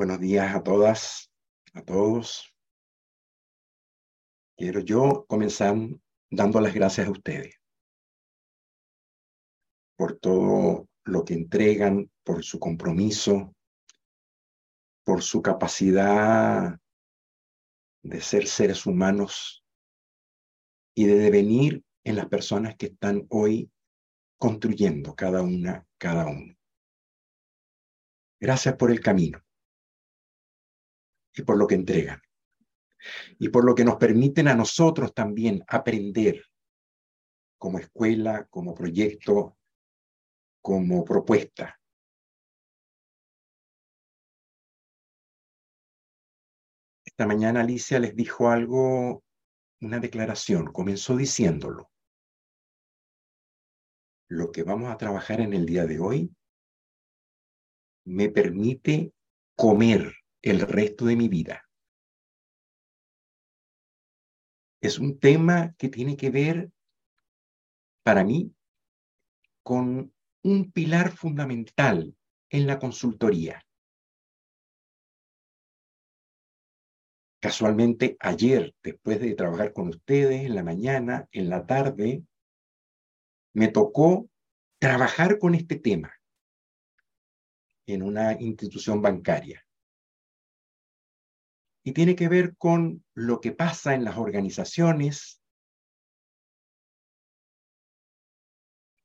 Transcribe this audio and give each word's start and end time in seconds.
Buenos 0.00 0.18
días 0.18 0.56
a 0.56 0.62
todas, 0.62 1.30
a 1.74 1.82
todos. 1.82 2.56
Quiero 4.56 4.80
yo 4.80 5.26
comenzar 5.28 5.76
dando 6.30 6.58
las 6.62 6.72
gracias 6.72 7.06
a 7.06 7.10
ustedes 7.10 7.60
por 9.98 10.18
todo 10.18 10.88
lo 11.04 11.22
que 11.22 11.34
entregan, 11.34 12.10
por 12.24 12.42
su 12.42 12.58
compromiso, 12.58 13.54
por 15.04 15.20
su 15.20 15.42
capacidad 15.42 16.80
de 18.02 18.20
ser 18.22 18.46
seres 18.46 18.86
humanos 18.86 19.62
y 20.94 21.04
de 21.04 21.16
devenir 21.16 21.84
en 22.04 22.16
las 22.16 22.26
personas 22.26 22.74
que 22.76 22.86
están 22.86 23.26
hoy 23.28 23.70
construyendo 24.38 25.14
cada 25.14 25.42
una, 25.42 25.86
cada 25.98 26.26
uno. 26.26 26.56
Gracias 28.40 28.76
por 28.76 28.90
el 28.90 29.00
camino 29.00 29.44
y 31.34 31.42
por 31.42 31.56
lo 31.56 31.66
que 31.66 31.74
entregan 31.74 32.20
y 33.38 33.48
por 33.48 33.64
lo 33.64 33.74
que 33.74 33.84
nos 33.84 33.96
permiten 33.96 34.48
a 34.48 34.54
nosotros 34.54 35.14
también 35.14 35.64
aprender 35.66 36.44
como 37.58 37.78
escuela, 37.78 38.46
como 38.48 38.74
proyecto, 38.74 39.58
como 40.62 41.04
propuesta. 41.04 41.78
Esta 47.04 47.26
mañana 47.26 47.60
Alicia 47.60 47.98
les 47.98 48.14
dijo 48.16 48.48
algo, 48.48 49.22
una 49.80 49.98
declaración, 49.98 50.72
comenzó 50.72 51.16
diciéndolo. 51.16 51.90
Lo 54.28 54.52
que 54.52 54.62
vamos 54.62 54.90
a 54.90 54.96
trabajar 54.96 55.40
en 55.40 55.52
el 55.52 55.66
día 55.66 55.86
de 55.86 55.98
hoy 55.98 56.34
me 58.04 58.30
permite 58.30 59.12
comer 59.54 60.14
el 60.42 60.60
resto 60.60 61.04
de 61.06 61.16
mi 61.16 61.28
vida. 61.28 61.68
Es 64.80 64.98
un 64.98 65.18
tema 65.18 65.74
que 65.76 65.88
tiene 65.88 66.16
que 66.16 66.30
ver, 66.30 66.72
para 68.02 68.24
mí, 68.24 68.54
con 69.62 70.12
un 70.42 70.72
pilar 70.72 71.10
fundamental 71.10 72.16
en 72.48 72.66
la 72.66 72.78
consultoría. 72.78 73.62
Casualmente, 77.40 78.16
ayer, 78.20 78.74
después 78.82 79.20
de 79.20 79.34
trabajar 79.34 79.72
con 79.72 79.88
ustedes, 79.88 80.44
en 80.44 80.54
la 80.54 80.62
mañana, 80.62 81.28
en 81.32 81.48
la 81.48 81.66
tarde, 81.66 82.22
me 83.54 83.68
tocó 83.68 84.28
trabajar 84.78 85.38
con 85.38 85.54
este 85.54 85.78
tema 85.78 86.12
en 87.86 88.02
una 88.02 88.32
institución 88.40 89.02
bancaria. 89.02 89.64
Y 91.90 91.92
tiene 91.92 92.14
que 92.14 92.28
ver 92.28 92.56
con 92.56 93.04
lo 93.14 93.40
que 93.40 93.50
pasa 93.50 93.96
en 93.96 94.04
las 94.04 94.16
organizaciones 94.16 95.42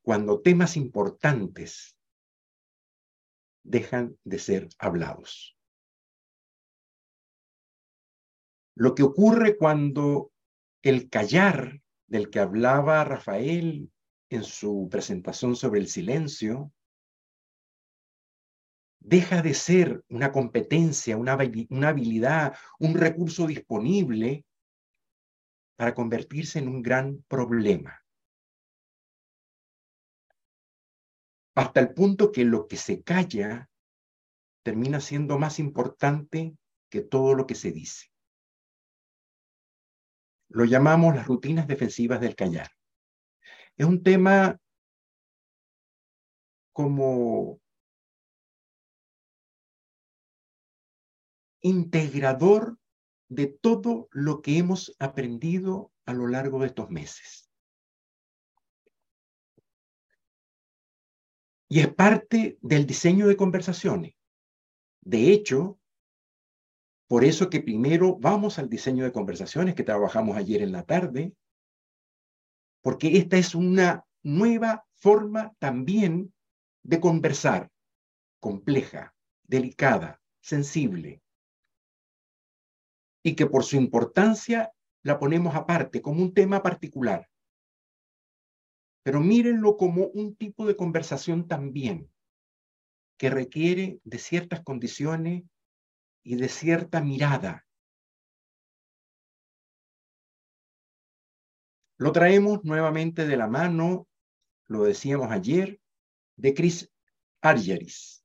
cuando 0.04 0.40
temas 0.40 0.78
importantes 0.78 1.98
dejan 3.64 4.20
de 4.24 4.38
ser 4.38 4.70
hablados. 4.78 5.58
Lo 8.76 8.94
que 8.94 9.02
ocurre 9.02 9.58
cuando 9.58 10.32
el 10.84 11.10
callar 11.10 11.82
del 12.06 12.30
que 12.30 12.38
hablaba 12.38 13.04
Rafael 13.04 13.92
en 14.30 14.44
su 14.44 14.90
presentación 14.92 15.56
sobre 15.56 15.80
el 15.80 15.88
silencio 15.88 16.72
deja 19.06 19.44
de 19.44 19.54
ser 19.54 20.04
una 20.10 20.32
competencia, 20.32 21.16
una, 21.16 21.34
habilidad, 21.34 22.58
un 22.80 22.96
recurso 22.96 23.46
disponible 23.46 24.46
para 25.76 25.94
convertirse 25.94 26.58
en 26.58 26.68
un 26.68 26.82
gran 26.82 27.24
problema. 27.28 28.04
Hasta 31.54 31.80
el 31.82 31.94
punto 31.94 32.32
que 32.32 32.46
lo 32.46 32.68
que 32.68 32.78
se 32.78 33.04
calla 33.04 33.70
termina 34.64 35.00
siendo 35.00 35.38
más 35.38 35.60
importante 35.60 36.58
que 36.90 37.02
todo 37.02 37.36
lo 37.36 37.46
que 37.46 37.56
se 37.56 37.72
dice. 37.72 38.08
Lo 40.50 40.66
llamamos 40.66 41.16
las 41.16 41.28
rutinas 41.28 41.68
defensivas 41.68 42.20
del 42.20 42.36
callar. 42.36 42.72
Es 43.78 43.86
un 43.86 44.02
tema 44.02 44.58
como 46.74 47.60
integrador 51.66 52.78
de 53.28 53.48
todo 53.48 54.08
lo 54.12 54.44
que 54.44 54.60
hemos 54.60 54.96
aprendido 55.00 55.92
a 56.06 56.14
lo 56.14 56.28
largo 56.28 56.60
de 56.60 56.68
estos 56.68 56.92
meses. 56.92 57.50
Y 61.68 61.80
es 61.80 61.92
parte 61.92 62.60
del 62.62 62.86
diseño 62.86 63.28
de 63.28 63.36
conversaciones. 63.36 64.14
De 65.02 65.32
hecho, 65.32 65.80
por 67.08 67.24
eso 67.24 67.50
que 67.50 67.62
primero 67.62 68.16
vamos 68.20 68.60
al 68.60 68.70
diseño 68.70 69.04
de 69.04 69.12
conversaciones 69.12 69.74
que 69.74 69.84
trabajamos 69.84 70.38
ayer 70.38 70.62
en 70.62 70.72
la 70.72 70.84
tarde, 70.84 71.34
porque 72.84 73.18
esta 73.18 73.38
es 73.38 73.56
una 73.56 74.06
nueva 74.22 74.86
forma 74.94 75.56
también 75.58 76.32
de 76.84 77.00
conversar, 77.00 77.72
compleja, 78.40 79.16
delicada, 79.44 80.22
sensible, 80.42 81.24
y 83.26 83.36
que 83.36 83.48
por 83.48 83.64
su 83.64 83.76
importancia 83.76 84.72
la 85.02 85.18
ponemos 85.18 85.56
aparte, 85.56 86.00
como 86.00 86.22
un 86.22 86.36
tema 86.36 86.62
particular. 86.62 87.28
Pero 89.02 89.20
mírenlo 89.20 89.78
como 89.78 90.06
un 90.10 90.36
tipo 90.36 90.68
de 90.68 90.76
conversación 90.76 91.48
también, 91.48 92.14
que 93.18 93.32
requiere 93.32 94.00
de 94.04 94.20
ciertas 94.20 94.62
condiciones 94.62 95.44
y 96.24 96.36
de 96.36 96.50
cierta 96.50 97.02
mirada. 97.02 97.66
Lo 101.98 102.12
traemos 102.12 102.64
nuevamente 102.64 103.26
de 103.26 103.38
la 103.38 103.48
mano, 103.48 104.08
lo 104.68 104.84
decíamos 104.84 105.32
ayer, 105.32 105.82
de 106.36 106.54
Chris 106.54 106.92
Argeris, 107.42 108.24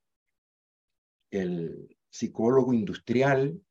el 1.31 1.97
psicólogo 2.11 2.75
industrial 2.75 3.65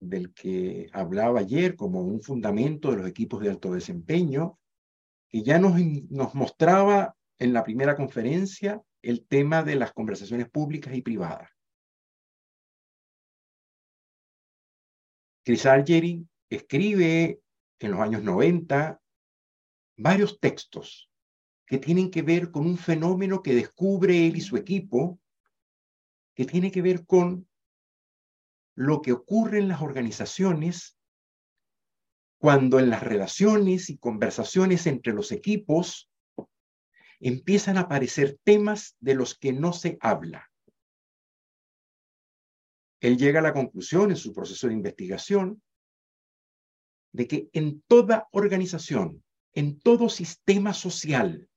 del 0.00 0.32
que 0.32 0.88
hablaba 0.92 1.40
ayer 1.40 1.76
como 1.76 2.00
un 2.00 2.20
fundamento 2.20 2.90
de 2.90 2.98
los 2.98 3.08
equipos 3.08 3.40
de 3.42 3.50
alto 3.50 3.72
desempeño, 3.72 4.58
que 5.28 5.42
ya 5.42 5.58
nos, 5.58 5.80
nos 6.10 6.34
mostraba 6.34 7.16
en 7.38 7.52
la 7.52 7.64
primera 7.64 7.96
conferencia 7.96 8.82
el 9.02 9.26
tema 9.26 9.62
de 9.62 9.76
las 9.76 9.92
conversaciones 9.92 10.48
públicas 10.48 10.94
y 10.94 11.02
privadas. 11.02 11.50
Chris 15.44 15.64
Algeri 15.66 16.26
escribe 16.50 17.40
en 17.78 17.90
los 17.90 18.00
años 18.00 18.22
90 18.22 19.00
varios 19.96 20.40
textos 20.40 21.10
que 21.66 21.78
tienen 21.78 22.10
que 22.10 22.22
ver 22.22 22.50
con 22.50 22.66
un 22.66 22.76
fenómeno 22.76 23.42
que 23.42 23.54
descubre 23.54 24.26
él 24.26 24.36
y 24.36 24.40
su 24.40 24.56
equipo, 24.56 25.20
que 26.34 26.44
tiene 26.44 26.70
que 26.70 26.82
ver 26.82 27.06
con 27.06 27.48
lo 28.76 29.00
que 29.00 29.12
ocurre 29.12 29.58
en 29.58 29.68
las 29.68 29.80
organizaciones 29.80 30.98
cuando 32.38 32.78
en 32.78 32.90
las 32.90 33.02
relaciones 33.02 33.88
y 33.88 33.96
conversaciones 33.96 34.86
entre 34.86 35.14
los 35.14 35.32
equipos 35.32 36.10
empiezan 37.18 37.78
a 37.78 37.82
aparecer 37.82 38.38
temas 38.44 38.94
de 39.00 39.14
los 39.14 39.36
que 39.36 39.54
no 39.54 39.72
se 39.72 39.96
habla. 40.00 40.50
Él 43.00 43.16
llega 43.16 43.40
a 43.40 43.42
la 43.42 43.54
conclusión 43.54 44.10
en 44.10 44.16
su 44.16 44.34
proceso 44.34 44.68
de 44.68 44.74
investigación 44.74 45.62
de 47.12 47.26
que 47.26 47.48
en 47.54 47.80
toda 47.88 48.28
organización, 48.32 49.24
en 49.54 49.80
todo 49.80 50.10
sistema 50.10 50.74
social, 50.74 51.48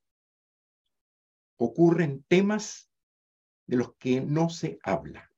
ocurren 1.57 2.23
temas 2.29 2.89
de 3.67 3.75
los 3.75 3.95
que 3.97 4.21
no 4.21 4.49
se 4.49 4.79
habla. 4.83 5.28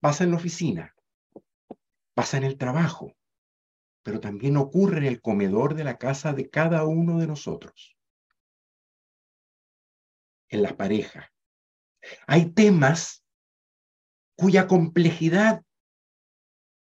Pasa 0.00 0.24
en 0.24 0.30
la 0.30 0.36
oficina, 0.36 0.94
pasa 2.14 2.36
en 2.36 2.44
el 2.44 2.56
trabajo, 2.56 3.16
pero 4.02 4.20
también 4.20 4.56
ocurre 4.56 4.98
en 4.98 5.04
el 5.04 5.20
comedor 5.20 5.74
de 5.74 5.84
la 5.84 5.98
casa 5.98 6.32
de 6.32 6.48
cada 6.48 6.84
uno 6.84 7.18
de 7.18 7.26
nosotros. 7.26 7.96
En 10.48 10.62
la 10.62 10.76
pareja. 10.76 11.32
Hay 12.26 12.52
temas 12.52 13.24
cuya 14.36 14.66
complejidad 14.66 15.62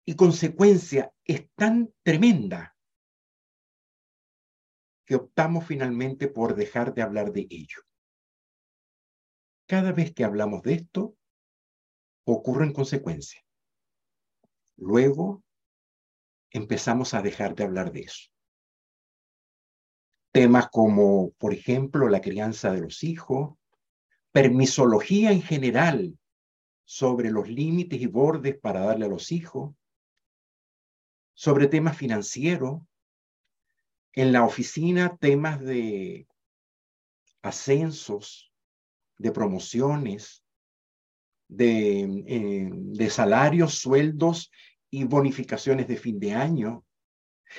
y 0.06 0.14
consecuencia 0.14 1.12
es 1.24 1.50
tan 1.56 1.92
tremenda 2.02 2.76
que 5.04 5.16
optamos 5.16 5.66
finalmente 5.66 6.28
por 6.28 6.54
dejar 6.54 6.94
de 6.94 7.02
hablar 7.02 7.32
de 7.32 7.48
ello. 7.50 7.82
Cada 9.66 9.90
vez 9.92 10.14
que 10.14 10.24
hablamos 10.24 10.62
de 10.62 10.74
esto, 10.74 11.16
ocurre 12.32 12.64
en 12.64 12.72
consecuencia. 12.72 13.44
Luego 14.76 15.42
empezamos 16.50 17.14
a 17.14 17.22
dejar 17.22 17.54
de 17.54 17.64
hablar 17.64 17.92
de 17.92 18.00
eso. 18.00 18.30
Temas 20.32 20.68
como, 20.70 21.32
por 21.32 21.52
ejemplo, 21.52 22.08
la 22.08 22.20
crianza 22.20 22.72
de 22.72 22.80
los 22.80 23.02
hijos, 23.02 23.56
permisología 24.32 25.32
en 25.32 25.42
general 25.42 26.18
sobre 26.84 27.30
los 27.30 27.48
límites 27.48 28.00
y 28.00 28.06
bordes 28.06 28.58
para 28.58 28.80
darle 28.80 29.06
a 29.06 29.08
los 29.08 29.32
hijos, 29.32 29.74
sobre 31.34 31.68
temas 31.68 31.96
financieros, 31.96 32.82
en 34.12 34.32
la 34.32 34.44
oficina 34.44 35.16
temas 35.16 35.60
de 35.60 36.26
ascensos, 37.42 38.52
de 39.18 39.32
promociones, 39.32 40.39
de, 41.50 42.02
eh, 42.26 42.70
de 42.72 43.10
salarios, 43.10 43.74
sueldos 43.74 44.50
y 44.88 45.04
bonificaciones 45.04 45.88
de 45.88 45.96
fin 45.96 46.20
de 46.20 46.32
año, 46.32 46.84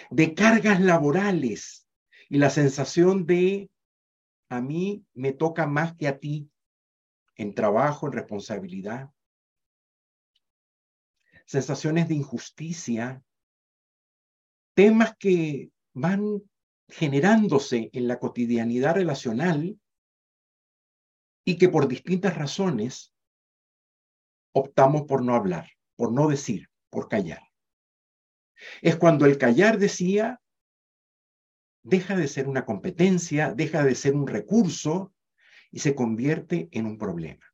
de 0.09 0.33
cargas 0.33 0.79
laborales 0.79 1.87
y 2.29 2.37
la 2.37 2.49
sensación 2.49 3.25
de 3.25 3.69
a 4.49 4.61
mí 4.61 5.05
me 5.13 5.33
toca 5.33 5.67
más 5.67 5.95
que 5.95 6.07
a 6.07 6.19
ti 6.19 6.49
en 7.35 7.53
trabajo, 7.53 8.07
en 8.07 8.13
responsabilidad. 8.13 9.11
Sensaciones 11.45 12.07
de 12.07 12.15
injusticia, 12.15 13.23
temas 14.73 15.15
que 15.17 15.71
van 15.93 16.41
generándose 16.87 17.89
en 17.93 18.07
la 18.07 18.19
cotidianidad 18.19 18.95
relacional 18.95 19.77
y 21.43 21.57
que 21.57 21.67
por 21.69 21.87
distintas 21.87 22.37
razones 22.37 23.13
optamos 24.53 25.03
por 25.03 25.23
no 25.23 25.35
hablar, 25.35 25.69
por 25.95 26.11
no 26.11 26.27
decir, 26.27 26.69
por 26.89 27.07
callar. 27.07 27.41
Es 28.81 28.95
cuando 28.95 29.25
el 29.25 29.37
callar 29.37 29.77
decía, 29.77 30.41
deja 31.83 32.15
de 32.15 32.27
ser 32.27 32.47
una 32.47 32.65
competencia, 32.65 33.53
deja 33.53 33.83
de 33.83 33.95
ser 33.95 34.15
un 34.15 34.27
recurso 34.27 35.13
y 35.71 35.79
se 35.79 35.95
convierte 35.95 36.69
en 36.71 36.85
un 36.85 36.97
problema. 36.97 37.45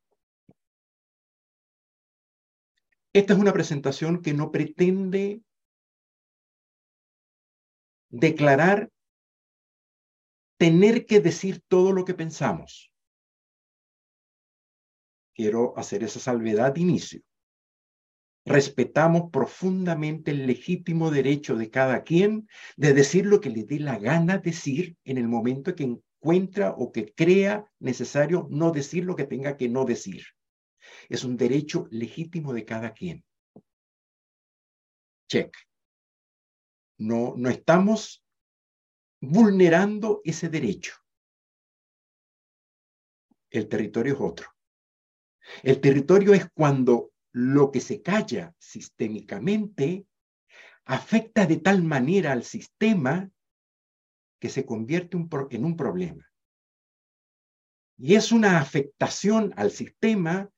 Esta 3.13 3.33
es 3.33 3.39
una 3.39 3.53
presentación 3.53 4.21
que 4.21 4.33
no 4.33 4.51
pretende 4.51 5.41
declarar 8.09 8.91
tener 10.57 11.05
que 11.05 11.19
decir 11.19 11.61
todo 11.67 11.93
lo 11.93 12.05
que 12.05 12.13
pensamos. 12.13 12.91
Quiero 15.37 15.77
hacer 15.77 16.03
esa 16.03 16.19
salvedad 16.19 16.73
de 16.73 16.81
inicio. 16.81 17.21
Respetamos 18.43 19.29
profundamente 19.31 20.31
el 20.31 20.47
legítimo 20.47 21.11
derecho 21.11 21.55
de 21.55 21.69
cada 21.69 22.03
quien 22.03 22.47
de 22.75 22.93
decir 22.95 23.27
lo 23.27 23.39
que 23.39 23.51
le 23.51 23.63
dé 23.63 23.79
la 23.79 23.99
gana 23.99 24.39
decir 24.39 24.97
en 25.03 25.19
el 25.19 25.27
momento 25.27 25.75
que 25.75 25.83
encuentra 25.83 26.71
o 26.71 26.91
que 26.91 27.13
crea 27.13 27.71
necesario 27.77 28.47
no 28.49 28.71
decir 28.71 29.05
lo 29.05 29.15
que 29.15 29.25
tenga 29.25 29.57
que 29.57 29.69
no 29.69 29.85
decir. 29.85 30.23
Es 31.07 31.23
un 31.23 31.37
derecho 31.37 31.87
legítimo 31.91 32.51
de 32.51 32.65
cada 32.65 32.93
quien. 32.93 33.23
Check. 35.29 35.55
No, 36.97 37.35
no 37.37 37.49
estamos 37.49 38.23
vulnerando 39.21 40.21
ese 40.23 40.49
derecho. 40.49 40.93
El 43.51 43.67
territorio 43.67 44.15
es 44.15 44.19
otro. 44.19 44.56
El 45.63 45.81
territorio 45.81 46.33
es 46.33 46.49
cuando 46.53 47.11
lo 47.31 47.71
que 47.71 47.81
se 47.81 48.01
calla 48.01 48.55
sistémicamente 48.57 50.05
afecta 50.85 51.45
de 51.45 51.57
tal 51.57 51.83
manera 51.83 52.31
al 52.31 52.43
sistema 52.43 53.29
que 54.39 54.49
se 54.49 54.65
convierte 54.65 55.17
en 55.49 55.65
un 55.65 55.75
problema. 55.75 56.25
Y 57.97 58.15
es 58.15 58.31
una 58.31 58.59
afectación 58.59 59.53
al 59.57 59.71
sistema 59.71 60.49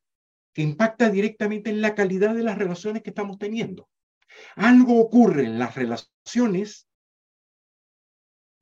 que 0.53 0.61
impacta 0.61 1.09
directamente 1.09 1.69
en 1.69 1.81
la 1.81 1.95
calidad 1.95 2.35
de 2.35 2.43
las 2.43 2.57
relaciones 2.57 3.01
que 3.01 3.11
estamos 3.11 3.37
teniendo. 3.37 3.89
Algo 4.55 4.99
ocurre 4.99 5.45
en 5.45 5.57
las 5.57 5.75
relaciones 5.75 6.87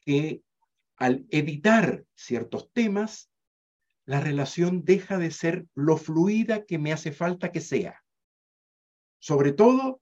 que 0.01 0.43
al 0.97 1.25
evitar 1.29 2.05
ciertos 2.15 2.71
temas, 2.71 3.29
la 4.07 4.21
relación 4.21 4.85
deja 4.85 5.17
de 5.17 5.31
ser 5.31 5.67
lo 5.75 5.97
fluida 5.97 6.65
que 6.65 6.79
me 6.79 6.93
hace 6.93 7.11
falta 7.11 7.51
que 7.51 7.59
sea. 7.59 8.03
Sobre 9.19 9.51
todo 9.51 10.01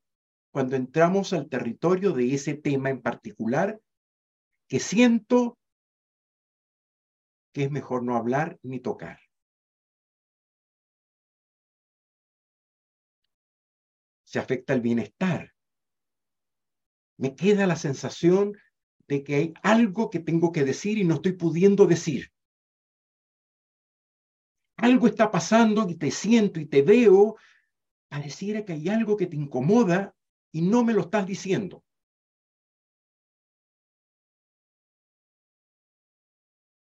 cuando 0.52 0.75
entramos 0.75 1.34
al 1.34 1.50
territorio 1.50 2.13
de 2.13 2.34
ese 2.34 2.54
tema 2.54 2.92
en 2.92 3.02
particular 3.02 3.81
que 4.69 4.80
siento 4.80 5.57
que 7.52 7.63
es 7.63 7.72
mejor 7.72 8.04
no 8.04 8.16
hablar 8.16 8.60
ni 8.62 8.80
tocar. 8.80 9.19
Se 14.24 14.38
afecta 14.38 14.74
el 14.74 14.81
bienestar. 14.81 15.52
Me 17.18 17.36
queda 17.36 17.66
la 17.66 17.75
sensación 17.75 18.54
de 19.07 19.24
que 19.24 19.36
hay 19.36 19.54
algo 19.63 20.12
que 20.12 20.19
tengo 20.19 20.52
que 20.52 20.63
decir 20.63 21.00
y 21.00 21.06
no 21.06 21.16
estoy 21.16 21.34
pudiendo 21.34 21.88
decir. 21.88 22.34
Algo 24.77 25.07
está 25.07 25.31
pasando 25.31 25.88
y 25.89 25.95
te 25.95 26.12
siento 26.12 26.60
y 26.60 26.66
te 26.66 26.81
veo, 26.81 27.38
pareciera 28.10 28.66
que 28.66 28.74
hay 28.74 28.89
algo 28.89 29.16
que 29.18 29.27
te 29.27 29.36
incomoda 29.36 30.16
y 30.51 30.62
no 30.62 30.83
me 30.83 30.94
lo 30.94 31.01
estás 31.01 31.25
diciendo. 31.25 31.83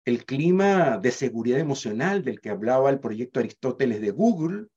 El 0.05 0.25
clima 0.25 0.99
de 0.99 1.11
seguridad 1.11 1.59
emocional 1.59 2.23
del 2.23 2.41
que 2.41 2.51
hablaba 2.51 2.91
el 2.91 3.01
proyecto 3.01 3.41
Aristóteles 3.41 4.01
de 4.01 4.11
Google 4.11 4.69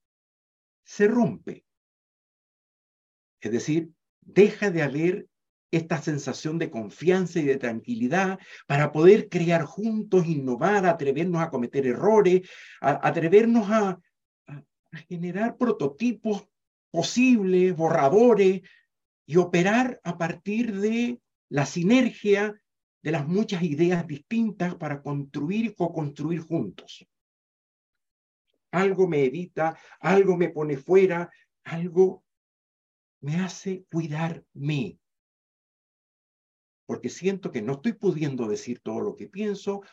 se 0.84 1.08
rompe. 1.08 1.66
Es 3.40 3.52
decir, 3.52 3.94
deja 4.22 4.72
de 4.72 4.82
haber 4.82 5.28
esta 5.72 6.02
sensación 6.02 6.58
de 6.58 6.70
confianza 6.70 7.40
y 7.40 7.44
de 7.44 7.58
tranquilidad 7.58 8.40
para 8.68 8.92
poder 8.92 9.30
crear 9.30 9.64
juntos, 9.64 10.26
innovar, 10.26 10.86
atrevernos 10.86 11.42
a 11.42 11.50
cometer 11.50 11.86
errores, 11.86 12.50
atrevernos 12.82 13.70
a, 13.70 14.00
a 14.48 14.98
generar 15.08 15.58
prototipos 15.58 16.48
posibles, 16.92 17.76
borradores 17.76 18.62
y 19.26 19.38
operar 19.38 20.00
a 20.04 20.18
partir 20.18 20.80
de 20.80 21.22
la 21.50 21.66
sinergia 21.66 22.60
de 23.02 23.12
las 23.12 23.28
muchas 23.28 23.64
ideas 23.64 24.06
distintas 24.08 24.76
para 24.76 25.02
construir 25.02 25.66
y 25.66 25.74
co-construir 25.74 26.42
juntos. 26.42 27.08
Algo 28.72 29.08
me 29.08 29.24
evita, 29.24 29.78
algo 30.00 30.38
me 30.38 30.50
pone 30.50 30.78
fuera, 30.78 31.30
algo 31.64 32.24
me 33.22 33.38
hace 33.38 33.86
cuidarme, 33.92 35.00
porque 36.90 37.10
siento 37.10 37.52
que 37.52 37.62
no 37.62 37.74
estoy 37.74 37.94
pudiendo 37.94 38.48
decir 38.48 38.80
todo 38.80 39.00
lo 39.00 39.16
que 39.16 39.28
pienso 39.28 39.84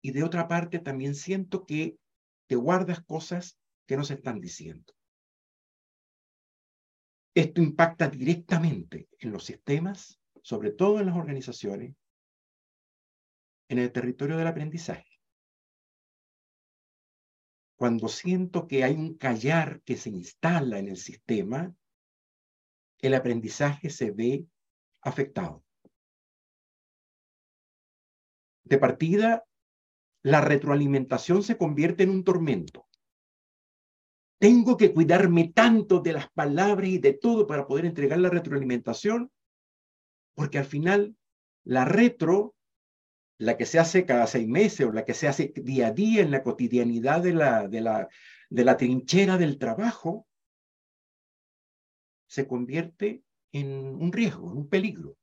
y 0.00 0.12
de 0.12 0.24
otra 0.24 0.48
parte 0.48 0.78
también 0.78 1.14
siento 1.14 1.66
que 1.66 1.98
te 2.46 2.56
guardas 2.56 3.04
cosas 3.04 3.58
que 3.86 3.94
no 3.94 4.04
se 4.04 4.14
están 4.14 4.40
diciendo. 4.40 4.94
Esto 7.34 7.60
impacta 7.60 8.08
directamente 8.08 9.06
en 9.18 9.32
los 9.32 9.44
sistemas, 9.44 10.18
sobre 10.40 10.70
todo 10.70 10.98
en 10.98 11.06
las 11.06 11.16
organizaciones, 11.16 11.94
en 13.68 13.78
el 13.78 13.92
territorio 13.92 14.38
del 14.38 14.46
aprendizaje. 14.46 15.20
Cuando 17.76 18.08
siento 18.08 18.66
que 18.66 18.82
hay 18.82 18.94
un 18.94 19.18
callar 19.18 19.82
que 19.82 19.98
se 19.98 20.08
instala 20.08 20.78
en 20.78 20.88
el 20.88 20.96
sistema, 20.96 21.76
el 23.00 23.12
aprendizaje 23.12 23.90
se 23.90 24.10
ve 24.10 24.46
afectado 25.02 25.65
de 28.66 28.78
partida, 28.78 29.44
la 30.22 30.40
retroalimentación 30.40 31.42
se 31.42 31.56
convierte 31.56 32.02
en 32.02 32.10
un 32.10 32.24
tormento. 32.24 32.86
Tengo 34.38 34.76
que 34.76 34.92
cuidarme 34.92 35.52
tanto 35.54 36.00
de 36.00 36.12
las 36.12 36.30
palabras 36.30 36.88
y 36.88 36.98
de 36.98 37.14
todo 37.14 37.46
para 37.46 37.66
poder 37.66 37.86
entregar 37.86 38.18
la 38.18 38.28
retroalimentación, 38.28 39.30
porque 40.34 40.58
al 40.58 40.66
final 40.66 41.16
la 41.64 41.84
retro, 41.84 42.54
la 43.38 43.56
que 43.56 43.66
se 43.66 43.78
hace 43.78 44.04
cada 44.04 44.26
seis 44.26 44.48
meses 44.48 44.86
o 44.86 44.92
la 44.92 45.04
que 45.04 45.14
se 45.14 45.28
hace 45.28 45.52
día 45.56 45.88
a 45.88 45.92
día 45.92 46.22
en 46.22 46.30
la 46.30 46.42
cotidianidad 46.42 47.22
de 47.22 47.32
la, 47.32 47.68
de 47.68 47.80
la, 47.80 48.08
de 48.50 48.64
la 48.64 48.76
trinchera 48.76 49.38
del 49.38 49.58
trabajo, 49.58 50.26
se 52.26 52.46
convierte 52.46 53.22
en 53.52 53.68
un 53.68 54.12
riesgo, 54.12 54.50
en 54.50 54.58
un 54.58 54.68
peligro. 54.68 55.16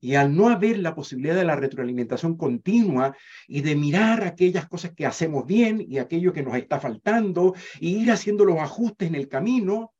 Y 0.00 0.14
al 0.14 0.34
no 0.34 0.48
haber 0.48 0.78
la 0.78 0.94
posibilidad 0.94 1.34
de 1.34 1.44
la 1.44 1.56
retroalimentación 1.56 2.36
continua 2.36 3.16
y 3.46 3.62
de 3.62 3.74
mirar 3.74 4.24
aquellas 4.24 4.68
cosas 4.68 4.92
que 4.94 5.06
hacemos 5.06 5.44
bien 5.46 5.84
y 5.86 5.98
aquello 5.98 6.32
que 6.32 6.42
nos 6.42 6.56
está 6.56 6.78
faltando 6.78 7.54
y 7.80 7.96
ir 8.02 8.10
haciendo 8.10 8.44
los 8.44 8.58
ajustes 8.58 9.08
en 9.08 9.16
el 9.16 9.28
camino, 9.28 9.92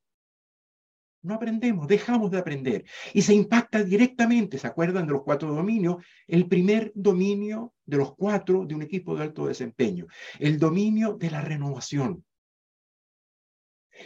no 1.23 1.35
aprendemos, 1.35 1.89
dejamos 1.89 2.31
de 2.31 2.39
aprender. 2.39 2.85
Y 3.13 3.23
se 3.23 3.35
impacta 3.35 3.83
directamente, 3.83 4.59
¿se 4.59 4.67
acuerdan 4.67 5.07
de 5.07 5.13
los 5.13 5.23
cuatro 5.23 5.53
dominios? 5.53 5.97
El 6.27 6.47
primer 6.47 6.93
dominio 6.95 7.75
de 7.85 7.97
los 7.97 8.15
cuatro 8.15 8.65
de 8.65 8.75
un 8.75 8.83
equipo 8.83 9.17
de 9.17 9.25
alto 9.25 9.47
desempeño, 9.47 10.07
el 10.39 10.59
dominio 10.59 11.15
de 11.15 11.31
la 11.31 11.41
renovación. 11.41 12.25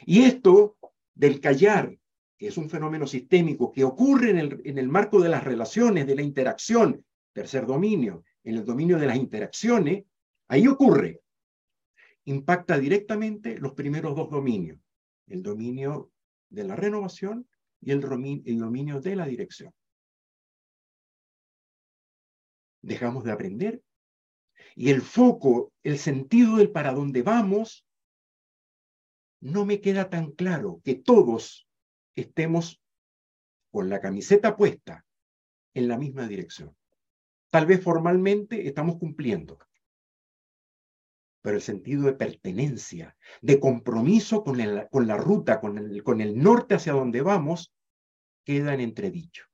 Y 0.06 0.22
esto 0.22 0.78
del 1.14 1.40
callar, 1.40 1.94
que 2.42 2.48
es 2.48 2.56
un 2.56 2.68
fenómeno 2.68 3.06
sistémico 3.06 3.70
que 3.70 3.84
ocurre 3.84 4.30
en 4.30 4.38
el, 4.38 4.62
en 4.64 4.76
el 4.76 4.88
marco 4.88 5.20
de 5.20 5.28
las 5.28 5.44
relaciones, 5.44 6.08
de 6.08 6.16
la 6.16 6.22
interacción, 6.22 7.06
tercer 7.32 7.66
dominio, 7.66 8.24
en 8.42 8.56
el 8.56 8.64
dominio 8.64 8.98
de 8.98 9.06
las 9.06 9.16
interacciones, 9.16 10.06
ahí 10.48 10.66
ocurre. 10.66 11.22
Impacta 12.24 12.80
directamente 12.80 13.60
los 13.60 13.74
primeros 13.74 14.16
dos 14.16 14.28
dominios, 14.28 14.80
el 15.28 15.44
dominio 15.44 16.10
de 16.50 16.64
la 16.64 16.74
renovación 16.74 17.48
y 17.80 17.92
el, 17.92 18.02
el 18.44 18.58
dominio 18.58 19.00
de 19.00 19.14
la 19.14 19.26
dirección. 19.26 19.72
Dejamos 22.80 23.22
de 23.22 23.30
aprender 23.30 23.84
y 24.74 24.90
el 24.90 25.00
foco, 25.00 25.72
el 25.84 25.96
sentido 25.96 26.56
del 26.56 26.72
para 26.72 26.92
dónde 26.92 27.22
vamos, 27.22 27.86
no 29.40 29.64
me 29.64 29.80
queda 29.80 30.10
tan 30.10 30.32
claro 30.32 30.80
que 30.82 30.96
todos 30.96 31.68
estemos 32.14 32.80
con 33.70 33.88
la 33.88 34.00
camiseta 34.00 34.56
puesta 34.56 35.04
en 35.74 35.88
la 35.88 35.98
misma 35.98 36.26
dirección. 36.28 36.76
Tal 37.50 37.66
vez 37.66 37.82
formalmente 37.82 38.66
estamos 38.66 38.96
cumpliendo, 38.96 39.58
pero 41.42 41.56
el 41.56 41.62
sentido 41.62 42.04
de 42.04 42.14
pertenencia, 42.14 43.16
de 43.40 43.58
compromiso 43.58 44.44
con, 44.44 44.58
con 44.90 45.06
la 45.06 45.16
ruta, 45.16 45.60
con 45.60 45.78
el, 45.78 46.02
con 46.02 46.20
el 46.20 46.38
norte 46.38 46.74
hacia 46.74 46.92
donde 46.92 47.20
vamos, 47.20 47.74
queda 48.44 48.74
en 48.74 48.80
entredicho. 48.80 49.44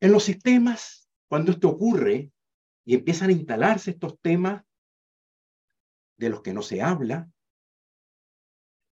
En 0.00 0.12
los 0.12 0.24
sistemas, 0.24 1.08
cuando 1.28 1.52
esto 1.52 1.70
ocurre 1.70 2.30
y 2.84 2.94
empiezan 2.94 3.30
a 3.30 3.32
instalarse 3.32 3.92
estos 3.92 4.20
temas 4.20 4.62
de 6.24 6.30
los 6.30 6.42
que 6.42 6.54
no 6.54 6.62
se 6.62 6.82
habla 6.82 7.30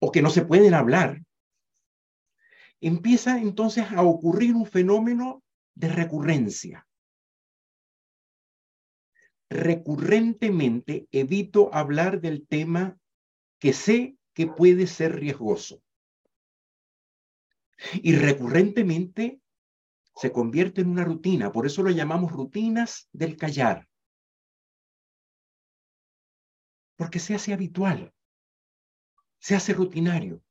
o 0.01 0.13
que 0.13 0.23
no 0.23 0.31
se 0.31 0.45
pueden 0.45 0.75
hablar, 0.75 1.23
empieza 2.81 3.39
entonces 3.39 3.87
a 3.91 4.03
ocurrir 4.03 4.55
un 4.55 4.67
fenómeno 4.67 5.43
de 5.75 5.89
recurrencia. 5.89 6.87
Recurrentemente 9.49 11.09
evito 11.11 11.75
hablar 11.75 12.21
del 12.21 12.47
tema 12.47 12.99
que 13.59 13.73
sé 13.73 14.17
que 14.35 14.47
puede 14.47 14.87
ser 14.87 15.17
riesgoso. 15.17 15.83
Y 18.03 18.15
recurrentemente 18.17 19.41
se 20.17 20.33
convierte 20.33 20.83
en 20.83 20.91
una 20.91 21.05
rutina, 21.05 21.53
por 21.53 21.67
eso 21.67 21.83
lo 21.83 21.91
llamamos 21.91 22.33
rutinas 22.33 23.09
del 23.13 23.37
callar. 23.37 23.89
Porque 26.97 27.19
se 27.19 27.35
hace 27.35 27.53
habitual, 27.53 28.13
se 29.39 29.55
hace 29.55 29.73
rutinario 29.73 30.43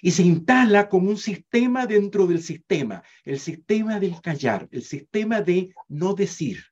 y 0.00 0.10
se 0.10 0.22
instala 0.22 0.88
como 0.88 1.10
un 1.10 1.16
sistema 1.16 1.86
dentro 1.86 2.26
del 2.26 2.42
sistema, 2.42 3.02
el 3.24 3.38
sistema 3.38 4.00
del 4.00 4.20
callar, 4.20 4.68
el 4.70 4.82
sistema 4.82 5.42
de 5.42 5.74
no 5.88 6.14
decir. 6.14 6.64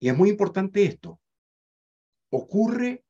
Y 0.00 0.08
es 0.08 0.16
muy 0.16 0.30
importante 0.30 0.84
esto. 0.84 1.20
Ocurre 2.30 3.04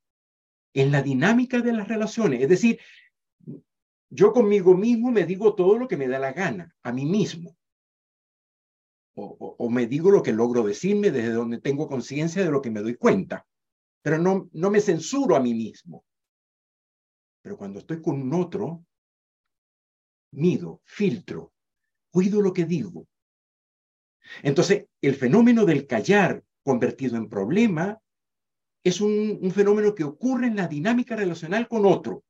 en 0.75 0.93
la 0.93 1.03
dinámica 1.03 1.61
de 1.61 1.73
las 1.73 1.89
relaciones, 1.89 2.43
es 2.43 2.49
decir, 2.49 2.81
yo 4.11 4.33
conmigo 4.33 4.77
mismo 4.77 5.11
me 5.11 5.25
digo 5.25 5.55
todo 5.55 5.79
lo 5.79 5.89
que 5.89 5.97
me 5.97 6.09
da 6.09 6.19
la 6.19 6.33
gana, 6.33 6.75
a 6.83 6.93
mí 6.93 7.07
mismo. 7.07 7.57
O, 9.15 9.69
me 9.69 9.87
digo 9.87 10.11
lo 10.11 10.23
que 10.23 10.33
logro 10.33 10.63
decirme 10.63 11.11
desde 11.11 11.33
donde 11.33 11.61
tengo 11.61 11.87
conciencia 11.87 12.43
de 12.43 12.51
lo 12.51 12.63
que 12.63 12.71
me 12.71 12.81
doy 12.81 12.97
cuenta, 12.97 13.47
pero 14.01 14.19
no, 14.19 14.49
no 14.53 14.71
me 14.71 14.81
censuro 14.81 15.37
a 15.37 15.41
mí 15.41 15.53
mismo. 15.55 16.05
Pero 17.43 17.59
cuando 17.59 17.81
estoy 17.81 18.01
con 18.01 18.21
un 18.23 18.33
otro, 18.33 18.85
mido, 20.33 20.81
filtro, 20.85 21.53
cuido 22.11 22.41
lo 22.41 22.53
que 22.53 22.65
digo. 22.65 23.07
Entonces, 24.43 24.87
el 25.03 25.15
fenómeno 25.15 25.67
del 25.67 25.87
callar 25.87 26.43
convertido 26.63 27.17
en 27.17 27.29
problema 27.29 28.01
es 28.85 29.01
un, 29.01 29.39
un, 29.43 29.51
fenómeno 29.51 29.95
que 29.95 30.05
ocurre 30.05 30.47
en 30.47 30.57
la 30.57 30.69
dinámica 30.69 31.17
relacional 31.17 31.69
con 31.69 31.85
otro. 31.85 32.25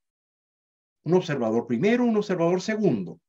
Un 1.04 1.14
observador 1.14 1.66
primero, 1.66 2.04
un 2.04 2.16
observador 2.16 2.60
segundo. 2.60 3.20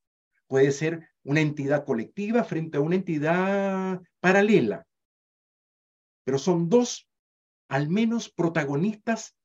Puede 0.48 0.72
ser 0.72 1.13
una 1.24 1.42
entidad 1.42 1.86
colectiva 1.86 2.44
frente 2.44 2.78
a 2.78 2.82
una 2.82 2.96
entidad 2.96 4.02
paralela. 4.20 4.86
Pero 6.26 6.38
son 6.38 6.70
dos, 6.70 7.10
al 7.70 7.90
menos, 7.90 8.30
protagonistas 8.30 9.36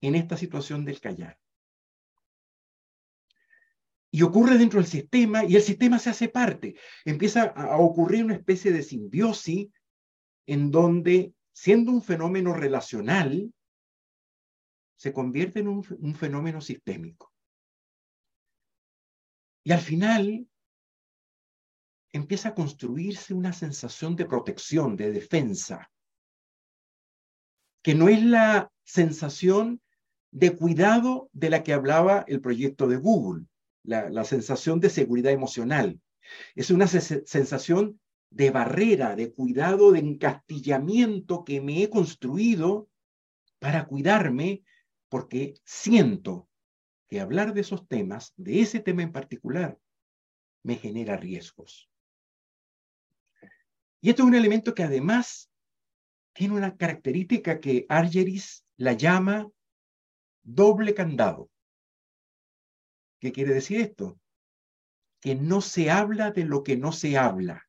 en 0.00 0.14
esta 0.14 0.36
situación 0.36 0.84
del 0.84 1.00
callar 1.00 1.38
y 4.14 4.22
ocurre 4.22 4.58
dentro 4.58 4.78
del 4.78 4.88
sistema 4.88 5.44
y 5.44 5.56
el 5.56 5.62
sistema 5.62 5.98
se 5.98 6.10
hace 6.10 6.28
parte. 6.28 6.76
Empieza 7.04 7.44
a 7.44 7.78
ocurrir 7.78 8.24
una 8.24 8.34
especie 8.34 8.70
de 8.70 8.82
simbiosis 8.82 9.70
en 10.46 10.70
donde, 10.70 11.34
siendo 11.52 11.90
un 11.90 12.02
fenómeno 12.02 12.52
relacional, 12.52 13.52
se 14.96 15.12
convierte 15.14 15.60
en 15.60 15.68
un, 15.68 15.84
un 15.98 16.14
fenómeno 16.14 16.60
sistémico. 16.60 17.32
Y 19.64 19.72
al 19.72 19.80
final 19.80 20.46
empieza 22.12 22.50
a 22.50 22.54
construirse 22.54 23.34
una 23.34 23.52
sensación 23.52 24.16
de 24.16 24.26
protección, 24.26 24.96
de 24.96 25.12
defensa, 25.12 25.90
que 27.82 27.94
no 27.94 28.08
es 28.08 28.22
la 28.22 28.70
sensación 28.84 29.80
de 30.30 30.56
cuidado 30.56 31.28
de 31.32 31.50
la 31.50 31.62
que 31.62 31.72
hablaba 31.72 32.24
el 32.28 32.40
proyecto 32.40 32.86
de 32.86 32.96
Google 32.96 33.46
la, 33.84 34.24
sensación 34.24 34.80
de 34.80 34.90
seguridad 34.90 35.32
emocional. 35.32 36.00
Es 36.54 36.70
una 36.70 36.86
sensación 36.86 38.00
de 38.30 38.50
barrera, 38.50 39.16
de 39.16 39.32
cuidado, 39.32 39.92
de 39.92 39.98
encastillamiento 39.98 41.44
que 41.44 41.60
me 41.60 41.82
he 41.82 41.90
construido 41.90 42.88
para 43.58 43.86
cuidarme 43.86 44.62
porque 45.08 45.54
siento 45.64 46.48
que 47.08 47.20
hablar 47.20 47.52
de 47.52 47.60
esos 47.60 47.86
temas, 47.86 48.32
de 48.36 48.60
ese 48.60 48.80
tema 48.80 49.02
en 49.02 49.12
particular, 49.12 49.78
me 50.62 50.76
genera 50.76 51.16
riesgos. 51.16 51.90
Y 54.02 54.10
esto 54.10 54.24
es 54.24 54.28
un 54.28 54.34
elemento 54.34 54.74
que 54.74 54.82
además 54.82 55.48
tiene 56.34 56.54
una 56.54 56.76
característica 56.76 57.60
que 57.60 57.86
Argeris 57.88 58.64
la 58.76 58.94
llama 58.94 59.48
doble 60.42 60.92
candado. 60.92 61.48
¿Qué 63.20 63.30
quiere 63.30 63.54
decir 63.54 63.80
esto? 63.80 64.18
Que 65.20 65.36
no 65.36 65.60
se 65.60 65.90
habla 65.90 66.32
de 66.32 66.44
lo 66.44 66.64
que 66.64 66.76
no 66.76 66.90
se 66.90 67.16
habla. 67.16 67.68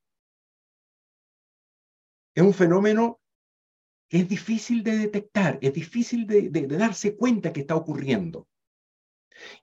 Es 2.34 2.44
un 2.44 2.56
fenómeno 2.56 3.22
que 4.10 4.22
es 4.22 4.28
difícil 4.28 4.84
de 4.84 4.98
detectar, 4.98 5.60
es 5.62 5.74
difícil 5.74 6.25
de, 6.25 6.50
darse 6.68 7.16
cuenta 7.16 7.54
que 7.54 7.62
está 7.62 7.75
ocurriendo. 7.75 8.48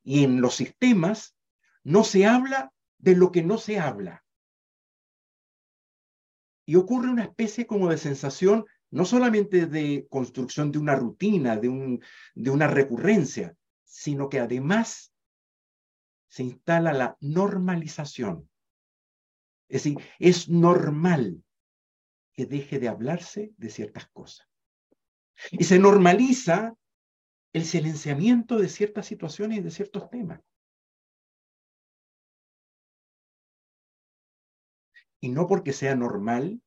Y 0.05 0.23
en 0.23 0.41
los 0.41 0.55
sistemas 0.55 1.35
no 1.83 2.05
se 2.05 2.27
habla 2.27 2.73
de 2.99 3.17
lo 3.17 3.33
que 3.33 3.43
no 3.43 3.59
se 3.59 3.81
habla. 3.81 4.25
Y 6.71 6.77
ocurre 6.77 7.11
una 7.11 7.25
especie 7.25 7.67
como 7.67 7.91
de 7.91 7.99
sensación, 7.99 8.65
no 8.93 9.05
solamente 9.05 9.67
de 9.67 10.07
construcción 10.09 10.71
de 10.71 10.79
una 10.79 10.95
rutina, 10.95 11.57
de, 11.57 11.69
un, 11.69 12.01
de 12.37 12.51
una 12.51 12.69
recurrencia, 12.69 13.57
sino 13.83 14.29
que 14.29 14.39
además 14.39 15.13
se 16.29 16.45
instala 16.45 16.93
la 16.93 17.17
normalización. 17.21 18.49
Es 19.69 19.83
decir, 19.83 19.99
es 20.21 20.49
normal 20.49 21.43
que 22.35 22.47
deje 22.47 22.79
de 22.79 22.87
hablarse 22.87 23.53
de 23.57 23.69
ciertas 23.69 24.09
cosas. 24.11 24.47
Y 25.51 25.65
se 25.65 25.81
normaliza 25.81 26.77
el 27.53 27.65
silenciamiento 27.65 28.59
de 28.59 28.69
ciertas 28.69 29.07
situaciones 29.07 29.59
y 29.59 29.63
de 29.63 29.73
ciertos 29.73 30.09
temas. 30.09 30.41
Y 35.21 35.29
no 35.29 35.47
porque 35.47 35.73
sea 35.73 35.95
normal 35.95 36.63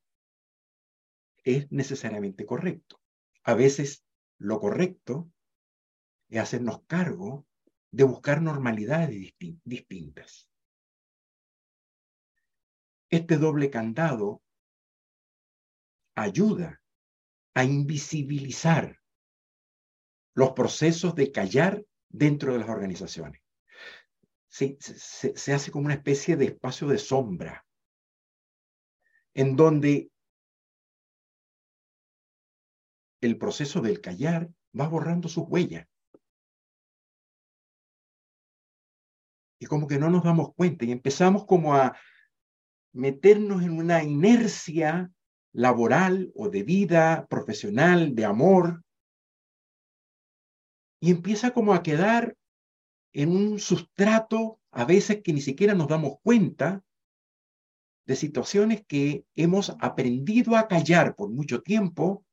es 1.43 1.71
necesariamente 1.71 2.45
correcto. 2.45 3.01
A 3.43 3.53
veces 3.53 4.05
lo 4.37 4.59
correcto 4.59 5.31
es 6.29 6.39
hacernos 6.39 6.83
cargo 6.85 7.45
de 7.91 8.03
buscar 8.03 8.41
normalidades 8.41 9.33
distintas. 9.63 10.49
Este 13.09 13.37
doble 13.37 13.69
candado 13.69 14.41
ayuda 16.15 16.81
a 17.53 17.63
invisibilizar 17.63 18.99
los 20.33 20.53
procesos 20.53 21.13
de 21.15 21.31
callar 21.31 21.85
dentro 22.09 22.53
de 22.53 22.59
las 22.59 22.69
organizaciones. 22.69 23.41
Se, 24.47 25.53
hace 25.53 25.71
como 25.71 25.85
una 25.85 25.95
especie 25.95 26.35
de 26.35 26.45
espacio 26.45 26.87
de 26.87 26.97
sombra, 26.97 27.65
en 29.33 29.55
donde 29.55 30.11
el 33.21 33.37
proceso 33.37 33.81
del 33.81 34.01
callar 34.01 34.49
va 34.79 34.87
borrando 34.87 35.29
sus 35.29 35.45
huellas. 35.47 35.87
Y 39.59 39.65
como 39.65 39.87
que 39.87 39.97
no 39.97 40.09
nos 40.09 40.23
damos 40.23 40.53
cuenta 40.55 40.85
y 40.85 40.91
empezamos 40.91 41.45
como 41.45 41.73
a 41.73 41.97
meternos 42.93 43.63
en 43.63 43.77
una 43.77 44.03
inercia 44.03 45.11
laboral 45.53 46.31
o 46.35 46.49
de 46.49 46.63
vida 46.63 47.27
profesional, 47.27 48.13
de 48.13 48.25
amor, 48.25 48.83
y 50.99 51.11
empieza 51.11 51.51
como 51.51 51.73
a 51.73 51.83
quedar 51.83 52.35
en 53.13 53.29
un 53.29 53.59
sustrato, 53.59 54.59
a 54.71 54.85
veces 54.85 55.21
que 55.21 55.33
ni 55.33 55.41
siquiera 55.41 55.75
nos 55.75 55.87
damos 55.87 56.15
cuenta, 56.23 56.81
de 58.05 58.15
situaciones 58.15 58.85
que 58.85 59.25
hemos 59.35 59.75
aprendido 59.79 60.55
a 60.55 60.67
callar 60.67 61.15
por 61.15 61.29
mucho 61.29 61.61
tiempo 61.61 62.25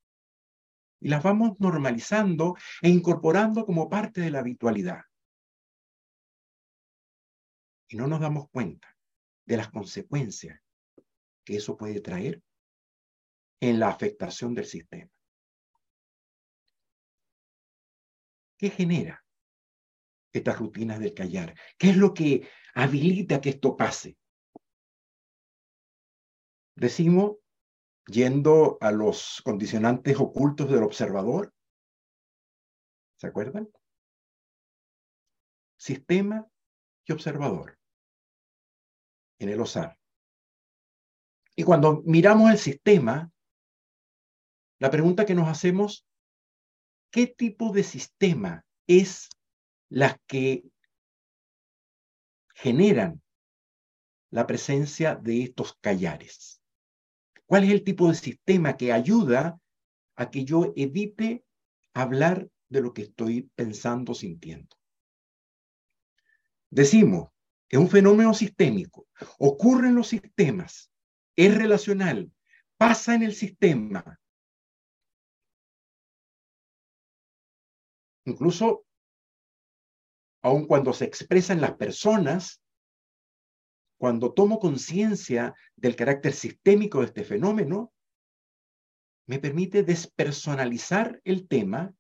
y 1.01 1.09
las 1.09 1.23
vamos 1.23 1.59
normalizando 1.59 2.57
e 2.83 2.89
incorporando 2.89 3.65
como 3.65 3.89
parte 3.89 4.21
de 4.21 4.31
la 4.31 4.41
habitualidad. 4.41 5.03
Y 7.89 7.97
no 7.97 8.07
nos 8.07 8.21
damos 8.21 8.49
cuenta 8.51 8.97
de 9.47 9.57
las 9.57 9.71
consecuencias 9.71 10.61
que 11.45 11.57
eso 11.57 11.77
puede 11.77 12.01
traer 12.01 12.43
en 13.61 13.81
la 13.81 13.89
afectación 13.89 14.55
del 14.55 14.67
sistema. 14.67 15.11
¿Qué 18.57 18.71
genera 18.71 19.25
estas 20.33 20.59
rutinas 20.59 21.01
del 21.01 21.15
callar? 21.15 21.55
¿Qué 21.79 21.91
es 21.91 21.97
lo 21.97 22.13
que 22.13 22.47
habilita 22.75 23.41
que 23.41 23.51
esto 23.51 23.77
pase? 23.77 24.20
Decimos, 26.81 27.37
yendo 28.07 28.79
a 28.81 28.91
los 28.91 29.43
condicionantes 29.45 30.19
ocultos 30.19 30.71
del 30.71 30.83
observador, 30.83 31.53
¿se 33.19 33.27
acuerdan? 33.27 33.71
Sistema 35.77 36.49
y 37.05 37.13
observador 37.13 37.79
en 39.41 39.51
el 39.51 39.61
OSAR. 39.61 39.99
Y 41.55 41.65
cuando 41.65 42.01
miramos 42.07 42.51
el 42.51 42.57
sistema, 42.57 43.31
la 44.79 44.91
pregunta 44.91 45.27
que 45.27 45.35
nos 45.35 45.49
hacemos, 45.49 46.07
¿qué 47.11 47.27
tipo 47.27 47.73
de 47.73 47.83
sistema 47.83 48.65
es 48.87 49.29
la 49.91 50.19
que 50.27 50.65
generan 52.55 53.23
la 54.31 54.47
presencia 54.47 55.15
de 55.15 55.43
estos 55.43 55.75
callares? 55.83 56.60
¿Cuál 57.51 57.65
es 57.65 57.71
el 57.73 57.83
tipo 57.83 58.07
de 58.07 58.15
sistema 58.15 58.77
que 58.77 58.93
ayuda 58.93 59.61
a 60.15 60.31
que 60.31 60.45
yo 60.45 60.73
evite 60.77 61.45
hablar 61.93 62.49
de 62.69 62.81
lo 62.81 62.95
que 62.95 63.03
estoy 63.03 63.51
pensando, 63.57 64.15
sintiendo? 64.15 64.77
Decimos, 66.71 67.31
es 67.69 67.77
un 67.77 67.89
fenómeno 67.89 68.35
sistémico, 68.35 69.09
ocurre 69.41 69.89
en 69.89 69.97
los 69.97 70.07
sistemas, 70.07 70.93
es 71.35 71.53
relacional, 71.53 72.31
pasa 72.77 73.17
en 73.17 73.25
el 73.25 73.35
sistema. 73.35 74.21
Incluso, 78.27 78.85
aun 80.43 80.69
cuando 80.69 80.93
se 80.93 81.05
expresa 81.05 81.53
en 81.53 81.63
las 81.63 81.73
personas, 81.73 82.60
cuando 84.01 84.33
tomo 84.33 84.59
conciencia 84.59 85.55
del 85.77 85.95
carácter 85.95 86.33
sistémico 86.33 87.01
de 87.01 87.07
este 87.09 87.23
fenómeno, 87.23 87.93
me 89.27 89.39
permite 89.39 89.83
despersonalizar 89.83 91.21
el 91.23 91.47
tema 91.47 91.93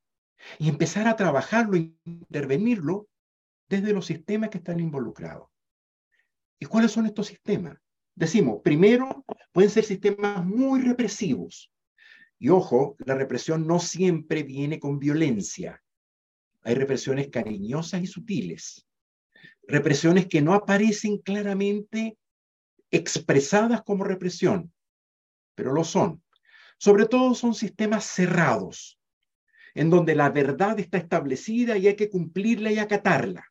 y 0.59 0.71
empezar 0.71 1.07
a 1.07 1.17
trabajarlo, 1.17 1.77
intervenirlo 1.77 3.07
desde 3.69 3.93
los 3.93 4.07
sistemas 4.07 4.49
que 4.49 4.57
están 4.57 4.81
involucrados. 4.81 5.51
¿Y 6.59 6.65
cuáles 6.65 6.91
son 6.91 7.05
estos 7.05 7.27
sistemas? 7.27 7.77
Decimos, 8.15 8.63
primero, 8.65 9.23
pueden 9.53 9.69
ser 9.69 9.85
sistemas 9.85 10.43
muy 10.43 10.81
represivos. 10.81 11.71
Y 12.39 12.49
ojo, 12.49 12.97
la 13.01 13.15
represión 13.15 13.67
no 13.67 13.79
siempre 13.79 14.43
viene 14.43 14.81
con 14.81 14.99
violencia. 14.99 15.83
Hay 16.63 16.77
represiones 16.77 17.29
cariñosas 17.29 18.01
y 18.01 18.07
sutiles. 18.07 18.87
Represiones 19.71 20.27
que 20.27 20.43
no 20.43 20.55
aparecen 20.55 21.19
claramente 21.19 22.19
expresadas 22.91 23.83
como 23.83 24.05
represión, 24.05 24.73
pero 25.55 25.73
lo 25.73 25.85
son. 25.85 26.23
Sobre 26.77 27.07
todo 27.07 27.35
son 27.35 27.55
sistemas 27.55 28.05
cerrados, 28.05 28.99
en 29.75 29.91
donde 29.91 30.15
la 30.15 30.31
verdad 30.31 30.81
está 30.81 30.99
establecida 30.99 31.77
y 31.79 31.87
hay 31.87 31.95
que 31.95 32.11
cumplirla 32.11 32.73
y 32.73 32.79
acatarla 32.79 33.51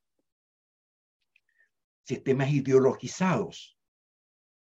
sistemas 2.10 2.50
ideologizados. 2.50 3.78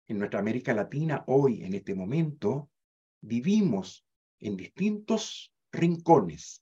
En 0.09 0.17
nuestra 0.17 0.41
América 0.41 0.73
Latina, 0.73 1.23
hoy, 1.27 1.63
en 1.63 1.73
este 1.73 1.95
momento, 1.95 2.69
vivimos 3.21 4.05
en 4.41 4.57
distintos 4.57 5.53
rincones, 5.71 6.61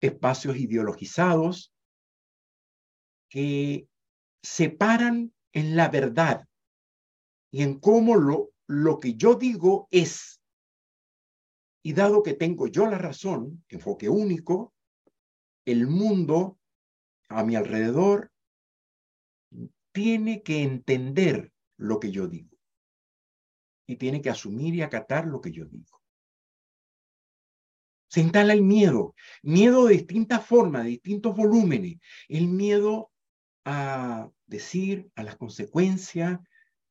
espacios 0.00 0.56
ideologizados 0.56 1.74
que 3.30 3.88
separan 4.42 5.32
en 5.52 5.76
la 5.76 5.88
verdad 5.88 6.46
y 7.50 7.62
en 7.62 7.80
cómo 7.80 8.16
lo, 8.16 8.50
lo 8.66 8.98
que 8.98 9.14
yo 9.14 9.34
digo 9.34 9.88
es. 9.90 10.40
Y 11.82 11.94
dado 11.94 12.22
que 12.22 12.34
tengo 12.34 12.66
yo 12.66 12.86
la 12.86 12.98
razón, 12.98 13.64
enfoque 13.68 14.08
único, 14.10 14.74
el 15.64 15.86
mundo 15.86 16.58
a 17.28 17.42
mi 17.44 17.56
alrededor 17.56 18.30
tiene 19.92 20.42
que 20.42 20.62
entender 20.62 21.52
lo 21.78 21.98
que 21.98 22.10
yo 22.10 22.26
digo 22.26 22.56
y 23.86 23.96
tiene 23.96 24.20
que 24.20 24.30
asumir 24.30 24.74
y 24.74 24.82
acatar 24.82 25.26
lo 25.26 25.40
que 25.40 25.52
yo 25.52 25.64
digo. 25.64 26.00
Se 28.08 28.20
instala 28.20 28.52
el 28.52 28.62
miedo, 28.62 29.14
miedo 29.42 29.86
de 29.86 29.94
distintas 29.94 30.44
formas, 30.44 30.84
de 30.84 30.90
distintos 30.90 31.34
volúmenes, 31.34 31.98
el 32.28 32.48
miedo 32.48 33.10
a 33.64 34.30
decir, 34.46 35.10
a 35.14 35.22
las 35.22 35.36
consecuencias, 35.36 36.38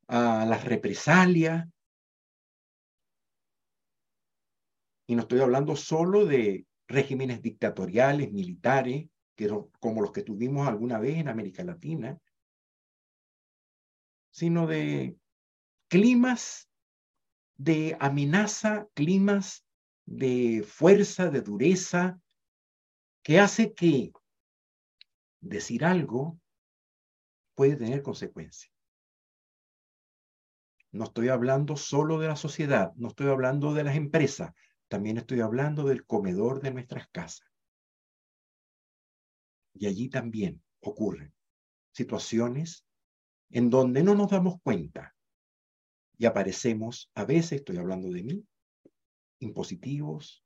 a 0.08 0.46
las 0.46 0.66
represalias. 0.66 1.68
Y 5.08 5.16
no 5.16 5.22
estoy 5.22 5.40
hablando 5.42 5.76
solo 5.76 6.26
de 6.26 6.66
regímenes 6.88 7.42
dictatoriales, 7.42 8.32
militares, 8.32 9.08
que 9.36 9.50
como 9.80 10.02
los 10.02 10.12
que 10.12 10.24
tuvimos 10.24 10.68
alguna 10.68 11.00
vez 11.00 11.18
en 11.18 11.30
América 11.30 11.64
Latina, 11.64 12.20
sino 14.32 14.68
de 14.68 15.16
climas 15.88 16.70
de 17.58 17.98
amenaza, 18.00 18.88
climas 18.94 19.66
de 20.06 20.64
fuerza, 20.66 21.30
de 21.30 21.42
dureza, 21.42 22.20
que 23.22 23.40
hace 23.40 23.74
que 23.74 24.14
decir 25.42 25.84
algo 25.84 26.40
puede 27.60 27.76
tener 27.76 28.02
consecuencias. 28.02 28.72
No 30.94 31.04
estoy 31.04 31.28
hablando 31.28 31.76
solo 31.76 32.18
de 32.18 32.30
la 32.30 32.38
sociedad, 32.38 32.94
no 32.96 33.10
estoy 33.10 33.28
hablando 33.28 33.74
de 33.74 33.84
las 33.84 33.98
empresas, 33.98 34.54
también 34.88 35.18
estoy 35.18 35.42
hablando 35.42 35.84
del 35.84 36.06
comedor 36.06 36.62
de 36.62 36.72
nuestras 36.72 37.10
casas. 37.10 37.52
Y 39.74 39.88
allí 39.88 40.08
también 40.08 40.64
ocurren 40.80 41.34
situaciones 41.92 42.86
en 43.50 43.70
donde 43.70 44.04
no 44.04 44.16
nos 44.16 44.32
damos 44.32 44.62
cuenta 44.64 45.14
y 46.18 46.28
aparecemos, 46.28 47.12
a 47.14 47.26
veces 47.26 47.60
estoy 47.60 47.76
hablando 47.76 48.10
de 48.10 48.24
mí, 48.24 48.48
impositivos, 49.40 50.46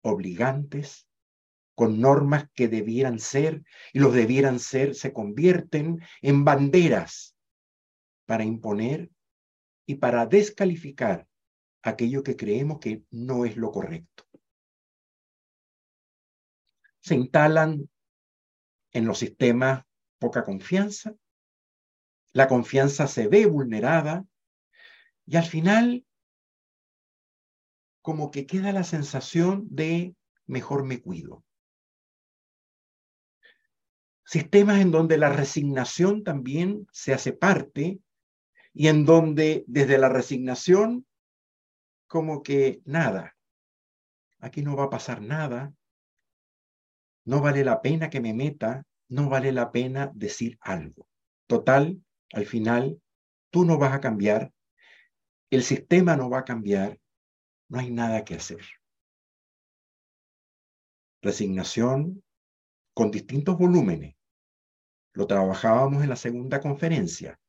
obligantes, 0.00 1.06
con 1.76 2.00
normas 2.00 2.48
que 2.54 2.68
debieran 2.68 3.20
ser 3.20 3.62
y 3.92 4.00
los 4.00 4.14
debieran 4.14 4.58
ser 4.58 4.94
se 4.94 5.12
convierten 5.12 6.00
en 6.22 6.44
banderas 6.44 7.36
para 8.24 8.44
imponer 8.44 9.10
y 9.84 9.96
para 9.96 10.26
descalificar 10.26 11.28
aquello 11.82 12.22
que 12.22 12.34
creemos 12.34 12.80
que 12.80 13.04
no 13.10 13.44
es 13.44 13.56
lo 13.56 13.70
correcto. 13.70 14.24
Se 17.00 17.14
instalan 17.14 17.88
en 18.92 19.06
los 19.06 19.18
sistemas 19.18 19.84
poca 20.18 20.44
confianza, 20.44 21.14
la 22.32 22.48
confianza 22.48 23.06
se 23.06 23.28
ve 23.28 23.44
vulnerada 23.44 24.24
y 25.26 25.36
al 25.36 25.44
final 25.44 26.06
como 28.00 28.30
que 28.30 28.46
queda 28.46 28.72
la 28.72 28.82
sensación 28.82 29.66
de 29.70 30.16
mejor 30.46 30.84
me 30.84 31.02
cuido. 31.02 31.45
Sistemas 34.26 34.80
en 34.80 34.90
donde 34.90 35.18
la 35.18 35.30
resignación 35.30 36.24
también 36.24 36.88
se 36.90 37.14
hace 37.14 37.32
parte 37.32 38.00
y 38.74 38.88
en 38.88 39.04
donde 39.04 39.64
desde 39.68 39.98
la 39.98 40.08
resignación 40.08 41.06
como 42.08 42.42
que 42.42 42.82
nada, 42.84 43.36
aquí 44.40 44.62
no 44.62 44.76
va 44.76 44.84
a 44.84 44.90
pasar 44.90 45.22
nada, 45.22 45.72
no 47.24 47.40
vale 47.40 47.64
la 47.64 47.80
pena 47.82 48.10
que 48.10 48.20
me 48.20 48.34
meta, 48.34 48.84
no 49.08 49.28
vale 49.28 49.52
la 49.52 49.70
pena 49.70 50.10
decir 50.12 50.58
algo. 50.60 51.08
Total, 51.46 52.02
al 52.32 52.46
final, 52.46 53.00
tú 53.50 53.64
no 53.64 53.78
vas 53.78 53.92
a 53.92 54.00
cambiar, 54.00 54.52
el 55.50 55.62
sistema 55.62 56.16
no 56.16 56.28
va 56.28 56.40
a 56.40 56.44
cambiar, 56.44 56.98
no 57.68 57.78
hay 57.78 57.92
nada 57.92 58.24
que 58.24 58.34
hacer. 58.34 58.64
Resignación 61.22 62.24
con 62.92 63.12
distintos 63.12 63.56
volúmenes. 63.56 64.15
Lo 65.16 65.26
trabajábamos 65.26 66.02
en 66.02 66.10
la 66.10 66.16
segunda 66.16 66.60
conferencia, 66.60 67.40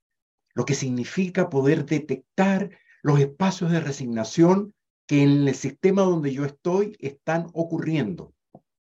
lo 0.55 0.63
que 0.63 0.73
significa 0.73 1.49
poder 1.49 1.85
detectar 1.85 2.71
los 3.03 3.19
espacios 3.19 3.73
de 3.73 3.81
resignación 3.81 4.73
que 5.05 5.21
en 5.21 5.45
el 5.45 5.53
sistema 5.53 6.03
donde 6.03 6.31
yo 6.31 6.45
estoy 6.45 6.95
están 6.99 7.47
ocurriendo, 7.53 8.33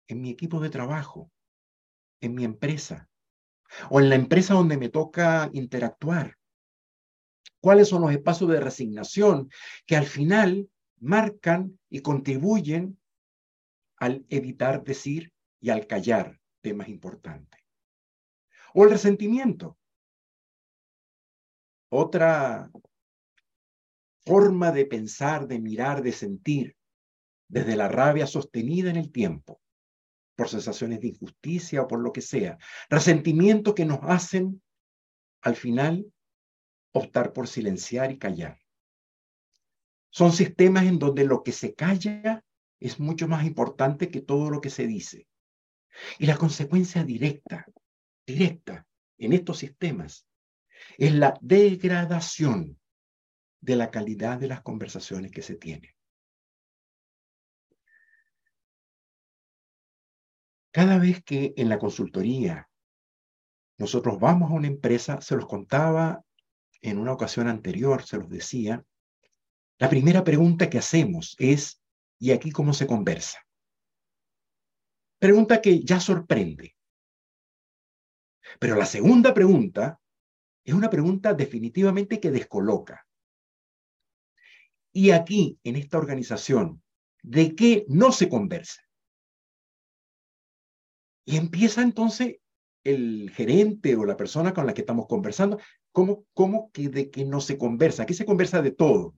en 0.07 0.21
mi 0.21 0.29
equipo 0.29 0.61
de 0.61 0.69
trabajo, 0.69 1.29
en 2.21 2.35
mi 2.35 2.45
empresa, 2.45 3.09
o 3.89 3.99
en 3.99 4.07
la 4.07 4.15
empresa 4.15 4.53
donde 4.53 4.77
me 4.77 4.87
toca 4.87 5.49
interactuar. 5.51 6.37
¿Cuáles 7.59 7.89
son 7.89 8.01
los 8.03 8.11
espacios 8.11 8.49
de 8.49 8.61
resignación 8.61 9.49
que 9.85 9.97
al 9.97 10.05
final 10.05 10.69
marcan 11.01 11.77
y 11.89 11.99
contribuyen 11.99 12.97
al 13.97 14.25
evitar 14.29 14.85
decir 14.85 15.33
y 15.59 15.69
al 15.69 15.85
callar 15.85 16.39
temas 16.61 16.87
importantes? 16.87 17.59
O 18.73 18.83
el 18.83 18.91
resentimiento. 18.91 19.77
Otra 21.91 22.71
forma 24.25 24.71
de 24.71 24.85
pensar, 24.85 25.47
de 25.47 25.59
mirar, 25.59 26.03
de 26.03 26.11
sentir, 26.11 26.75
desde 27.47 27.75
la 27.75 27.87
rabia 27.87 28.27
sostenida 28.27 28.91
en 28.91 28.95
el 28.95 29.11
tiempo, 29.11 29.59
por 30.35 30.49
sensaciones 30.49 31.01
de 31.01 31.07
injusticia 31.07 31.81
o 31.81 31.87
por 31.87 31.99
lo 31.99 32.13
que 32.13 32.21
sea. 32.21 32.57
Resentimientos 32.89 33.73
que 33.73 33.85
nos 33.85 33.99
hacen, 34.03 34.61
al 35.41 35.55
final, 35.55 36.05
optar 36.91 37.33
por 37.33 37.47
silenciar 37.47 38.11
y 38.11 38.19
callar. 38.19 38.59
Son 40.11 40.31
sistemas 40.31 40.85
en 40.85 40.99
donde 40.99 41.23
lo 41.23 41.43
que 41.43 41.51
se 41.51 41.73
calla 41.73 42.43
es 42.79 42.99
mucho 42.99 43.27
más 43.27 43.45
importante 43.45 44.09
que 44.09 44.21
todo 44.21 44.49
lo 44.49 44.61
que 44.61 44.69
se 44.69 44.87
dice. 44.87 45.27
Y 46.17 46.25
la 46.25 46.37
consecuencia 46.37 47.03
directa, 47.03 47.65
directa 48.29 48.85
en 49.17 49.33
estos 49.33 49.57
sistemas 49.57 50.27
es 50.97 51.13
la 51.13 51.37
degradación 51.41 52.79
de 53.59 53.75
la 53.75 53.89
calidad 53.89 54.37
de 54.37 54.47
las 54.47 54.61
conversaciones 54.61 55.31
que 55.31 55.41
se 55.41 55.55
tienen. 55.55 55.91
Cada 60.71 60.99
vez 60.99 61.23
que 61.23 61.53
en 61.57 61.67
la 61.67 61.79
consultoría 61.79 62.69
nosotros 63.77 64.19
vamos 64.19 64.51
a 64.51 64.53
una 64.53 64.67
empresa, 64.67 65.21
se 65.21 65.35
los 65.35 65.47
contaba 65.47 66.23
en 66.81 66.99
una 66.99 67.13
ocasión 67.13 67.47
anterior, 67.47 68.03
se 68.03 68.17
los 68.17 68.29
decía, 68.29 68.85
la 69.79 69.89
primera 69.89 70.23
pregunta 70.23 70.69
que 70.69 70.77
hacemos 70.77 71.35
es, 71.39 71.81
¿y 72.19 72.31
aquí 72.31 72.51
cómo 72.51 72.73
se 72.73 72.85
conversa? 72.85 73.39
Pregunta 75.17 75.61
que 75.61 75.83
ya 75.83 75.99
sorprende. 75.99 76.75
Pero 78.57 78.75
la 78.75 78.85
segunda 78.85 79.33
pregunta 79.33 79.99
es 80.63 80.73
una 80.73 80.89
pregunta 80.89 81.33
definitivamente 81.33 82.19
que 82.19 82.31
descoloca. 82.31 83.05
Y 84.91 85.11
aquí, 85.11 85.59
en 85.63 85.75
esta 85.75 85.97
organización, 85.97 86.81
¿de 87.21 87.55
qué 87.55 87.85
no 87.87 88.11
se 88.11 88.27
conversa? 88.27 88.81
Y 91.25 91.37
empieza 91.37 91.81
entonces 91.81 92.37
el 92.83 93.29
gerente 93.31 93.95
o 93.95 94.05
la 94.05 94.17
persona 94.17 94.53
con 94.53 94.65
la 94.65 94.73
que 94.73 94.81
estamos 94.81 95.07
conversando, 95.07 95.59
¿cómo, 95.91 96.25
cómo 96.33 96.71
que 96.71 96.89
de 96.89 97.11
qué 97.11 97.25
no 97.25 97.39
se 97.39 97.57
conversa? 97.57 98.03
Aquí 98.03 98.13
se 98.13 98.25
conversa 98.25 98.61
de 98.61 98.71
todo. 98.71 99.15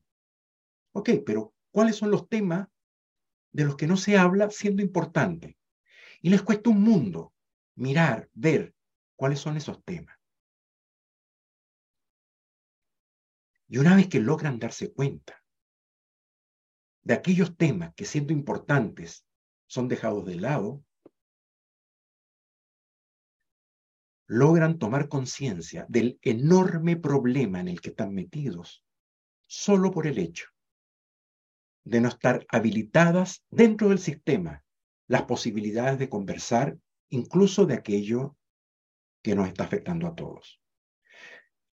Ok, 0.93 1.09
pero 1.25 1.53
¿cuáles 1.71 1.95
son 1.95 2.11
los 2.11 2.27
temas 2.27 2.67
de 3.53 3.65
los 3.65 3.77
que 3.77 3.87
no 3.87 3.95
se 3.95 4.17
habla 4.17 4.49
siendo 4.49 4.81
importante? 4.81 5.57
Y 6.21 6.29
les 6.29 6.41
cuesta 6.41 6.69
un 6.69 6.81
mundo 6.81 7.33
mirar, 7.75 8.29
ver 8.33 8.73
cuáles 9.21 9.39
son 9.39 9.55
esos 9.55 9.83
temas. 9.83 10.17
Y 13.67 13.77
una 13.77 13.95
vez 13.95 14.07
que 14.07 14.19
logran 14.19 14.57
darse 14.57 14.91
cuenta 14.91 15.43
de 17.03 17.13
aquellos 17.13 17.55
temas 17.55 17.93
que 17.93 18.05
siendo 18.05 18.33
importantes 18.33 19.23
son 19.67 19.87
dejados 19.87 20.25
de 20.25 20.37
lado, 20.37 20.83
logran 24.25 24.79
tomar 24.79 25.07
conciencia 25.07 25.85
del 25.87 26.17
enorme 26.23 26.97
problema 26.97 27.59
en 27.59 27.67
el 27.67 27.79
que 27.79 27.89
están 27.89 28.15
metidos 28.15 28.83
solo 29.45 29.91
por 29.91 30.07
el 30.07 30.17
hecho 30.17 30.47
de 31.83 32.01
no 32.01 32.07
estar 32.07 32.43
habilitadas 32.49 33.45
dentro 33.51 33.89
del 33.89 33.99
sistema 33.99 34.65
las 35.05 35.25
posibilidades 35.25 35.99
de 35.99 36.09
conversar 36.09 36.79
incluso 37.09 37.67
de 37.67 37.75
aquello 37.75 38.35
que 39.21 39.35
nos 39.35 39.47
está 39.47 39.63
afectando 39.63 40.07
a 40.07 40.15
todos. 40.15 40.61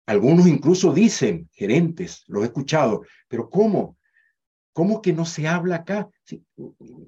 Algunos 0.07 0.47
incluso 0.47 0.93
dicen, 0.93 1.51
gerentes, 1.53 2.25
lo 2.29 2.43
he 2.43 2.47
escuchado, 2.47 3.03
pero 3.29 3.51
¿cómo? 3.51 3.99
¿Cómo 4.73 5.03
que 5.03 5.13
no 5.13 5.25
se 5.25 5.49
habla 5.49 5.77
acá? 5.77 6.09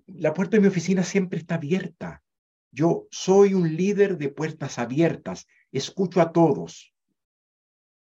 la 0.07 0.33
puerta 0.33 0.57
de 0.57 0.63
mi 0.63 0.69
oficina 0.69 1.05
siempre 1.05 1.39
está 1.39 1.57
abierta. 1.57 2.23
Yo 2.71 3.07
soy 3.11 3.55
un 3.55 3.77
líder 3.77 4.19
de 4.19 4.31
puertas 4.31 4.79
abiertas. 4.79 5.47
Escucho 5.71 6.21
a 6.21 6.33
todos. 6.33 6.95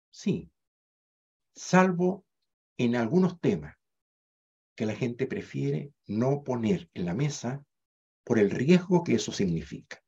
Sí, 0.10 0.50
salvo 1.54 2.26
en 2.78 2.96
algunos 2.96 3.40
temas 3.40 3.76
que 4.76 4.86
la 4.86 4.96
gente 4.96 5.26
prefiere 5.26 5.92
no 6.06 6.44
poner 6.44 6.90
en 6.94 7.06
la 7.06 7.14
mesa 7.14 7.64
por 8.24 8.40
el 8.40 8.52
riesgo 8.52 9.04
que 9.04 9.16
eso 9.16 9.32
significa. 9.32 10.04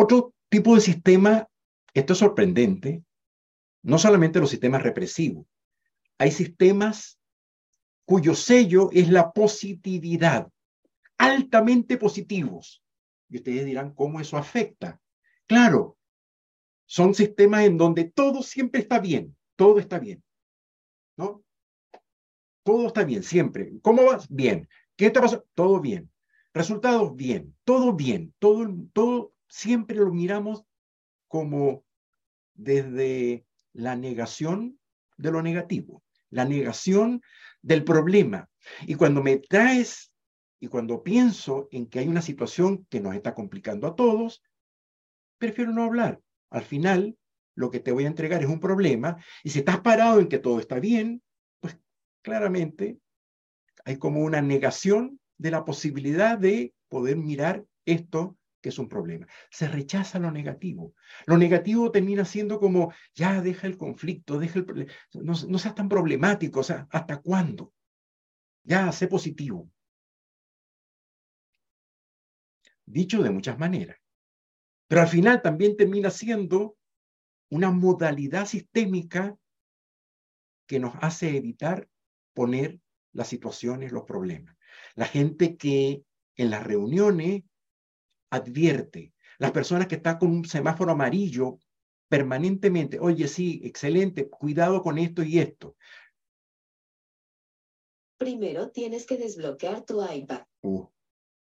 Otro 0.00 0.32
tipo 0.48 0.76
de 0.76 0.80
sistema, 0.80 1.48
esto 1.92 2.12
es 2.12 2.20
sorprendente, 2.20 3.02
no 3.82 3.98
solamente 3.98 4.38
los 4.38 4.48
sistemas 4.48 4.84
represivos, 4.84 5.44
hay 6.18 6.30
sistemas 6.30 7.18
cuyo 8.04 8.36
sello 8.36 8.90
es 8.92 9.10
la 9.10 9.32
positividad, 9.32 10.48
altamente 11.18 11.96
positivos. 11.96 12.80
Y 13.28 13.38
ustedes 13.38 13.66
dirán, 13.66 13.92
¿cómo 13.92 14.20
eso 14.20 14.36
afecta? 14.36 15.00
Claro, 15.48 15.98
son 16.86 17.12
sistemas 17.12 17.64
en 17.64 17.76
donde 17.76 18.04
todo 18.04 18.44
siempre 18.44 18.82
está 18.82 19.00
bien, 19.00 19.36
todo 19.56 19.80
está 19.80 19.98
bien, 19.98 20.22
¿no? 21.16 21.42
Todo 22.62 22.86
está 22.86 23.02
bien, 23.02 23.24
siempre. 23.24 23.72
¿Cómo 23.82 24.04
vas? 24.04 24.28
Bien. 24.28 24.68
¿Qué 24.94 25.10
te 25.10 25.20
pasa? 25.20 25.42
Todo 25.54 25.80
bien. 25.80 26.08
Resultados, 26.54 27.16
bien. 27.16 27.56
Todo 27.64 27.94
bien. 27.94 28.32
Todo, 28.38 28.68
todo 28.92 29.32
siempre 29.48 29.96
lo 29.96 30.12
miramos 30.12 30.64
como 31.26 31.84
desde 32.54 33.46
la 33.72 33.96
negación 33.96 34.78
de 35.16 35.32
lo 35.32 35.42
negativo, 35.42 36.02
la 36.30 36.44
negación 36.44 37.22
del 37.62 37.84
problema. 37.84 38.48
Y 38.86 38.94
cuando 38.94 39.22
me 39.22 39.38
traes 39.38 40.12
y 40.60 40.68
cuando 40.68 41.02
pienso 41.02 41.68
en 41.70 41.86
que 41.86 42.00
hay 42.00 42.08
una 42.08 42.22
situación 42.22 42.86
que 42.90 43.00
nos 43.00 43.14
está 43.14 43.34
complicando 43.34 43.86
a 43.86 43.94
todos, 43.94 44.42
prefiero 45.38 45.72
no 45.72 45.84
hablar. 45.84 46.20
Al 46.50 46.62
final, 46.62 47.16
lo 47.54 47.70
que 47.70 47.80
te 47.80 47.92
voy 47.92 48.04
a 48.04 48.08
entregar 48.08 48.42
es 48.42 48.48
un 48.48 48.60
problema 48.60 49.22
y 49.42 49.50
si 49.50 49.60
estás 49.60 49.80
parado 49.80 50.20
en 50.20 50.28
que 50.28 50.38
todo 50.38 50.60
está 50.60 50.78
bien, 50.78 51.22
pues 51.60 51.76
claramente 52.22 52.98
hay 53.84 53.98
como 53.98 54.20
una 54.20 54.40
negación 54.40 55.20
de 55.38 55.50
la 55.50 55.64
posibilidad 55.64 56.38
de 56.38 56.72
poder 56.88 57.16
mirar 57.16 57.64
esto 57.84 58.37
que 58.60 58.70
es 58.70 58.78
un 58.78 58.88
problema. 58.88 59.26
Se 59.50 59.68
rechaza 59.68 60.18
lo 60.18 60.30
negativo. 60.30 60.94
Lo 61.26 61.36
negativo 61.36 61.90
termina 61.90 62.24
siendo 62.24 62.58
como, 62.58 62.92
ya 63.14 63.40
deja 63.40 63.66
el 63.66 63.78
conflicto, 63.78 64.38
deja 64.38 64.58
el 64.58 64.88
no, 65.14 65.32
no 65.48 65.58
seas 65.58 65.74
tan 65.74 65.88
problemático, 65.88 66.60
o 66.60 66.64
sea, 66.64 66.86
¿hasta 66.90 67.20
cuándo? 67.20 67.72
Ya, 68.64 68.90
sé 68.92 69.06
positivo. 69.08 69.70
dicho 72.90 73.22
de 73.22 73.30
muchas 73.30 73.58
maneras. 73.58 73.98
Pero 74.88 75.02
al 75.02 75.08
final 75.08 75.42
también 75.42 75.76
termina 75.76 76.10
siendo 76.10 76.76
una 77.50 77.70
modalidad 77.70 78.46
sistémica 78.46 79.36
que 80.66 80.80
nos 80.80 80.94
hace 81.00 81.36
evitar 81.36 81.88
poner 82.34 82.80
las 83.12 83.28
situaciones, 83.28 83.92
los 83.92 84.04
problemas. 84.04 84.56
La 84.94 85.06
gente 85.06 85.56
que 85.56 86.02
en 86.36 86.50
las 86.50 86.64
reuniones 86.64 87.42
advierte, 88.30 89.12
las 89.38 89.52
personas 89.52 89.86
que 89.86 89.96
están 89.96 90.18
con 90.18 90.30
un 90.30 90.44
semáforo 90.44 90.92
amarillo 90.92 91.58
permanentemente, 92.08 92.98
oye, 92.98 93.28
sí, 93.28 93.60
excelente, 93.64 94.28
cuidado 94.28 94.82
con 94.82 94.98
esto 94.98 95.22
y 95.22 95.38
esto. 95.38 95.76
Primero 98.16 98.70
tienes 98.70 99.06
que 99.06 99.16
desbloquear 99.16 99.84
tu 99.84 100.04
iPad. 100.04 100.44
Uh, 100.62 100.86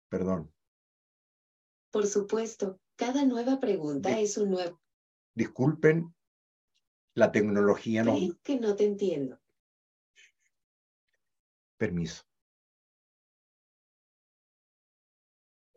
perdón. 0.10 0.54
Por 1.92 2.06
supuesto, 2.06 2.80
cada 2.96 3.26
nueva 3.26 3.60
pregunta 3.60 4.20
es 4.20 4.38
un 4.38 4.52
nuevo. 4.52 4.80
Disculpen, 5.34 6.14
la 7.16 7.32
tecnología 7.32 8.04
no. 8.04 8.16
Que 8.44 8.60
no 8.60 8.76
te 8.76 8.86
entiendo. 8.86 9.40
Permiso. 11.78 12.29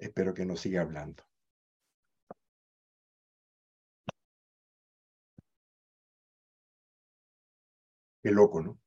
Espero 0.02 0.34
que 0.34 0.44
no 0.44 0.56
siga 0.56 0.82
hablando. 0.82 1.22
Qué 8.20 8.32
loco, 8.32 8.60
¿no? 8.60 8.80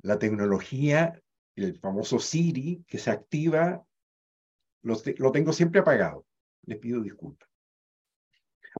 La 0.00 0.18
tecnología, 0.18 1.22
el 1.56 1.78
famoso 1.78 2.18
Siri 2.18 2.84
que 2.88 2.96
se 2.96 3.10
activa, 3.10 3.86
lo, 4.80 4.96
lo 5.18 5.30
tengo 5.30 5.52
siempre 5.52 5.80
apagado. 5.80 6.26
Les 6.62 6.78
pido 6.78 7.02
disculpas. 7.02 7.50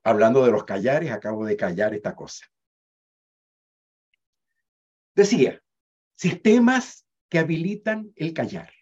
Hablando 0.02 0.46
de 0.46 0.52
los 0.52 0.64
callares, 0.64 1.11
acabo 1.11 1.44
de 1.44 1.59
callar 1.59 1.92
esta 1.92 2.16
cosa. 2.16 2.46
Decía, 5.14 5.62
sistemas 6.14 7.06
que 7.28 7.38
habilitan 7.38 8.12
el 8.16 8.32
callar. 8.32 8.75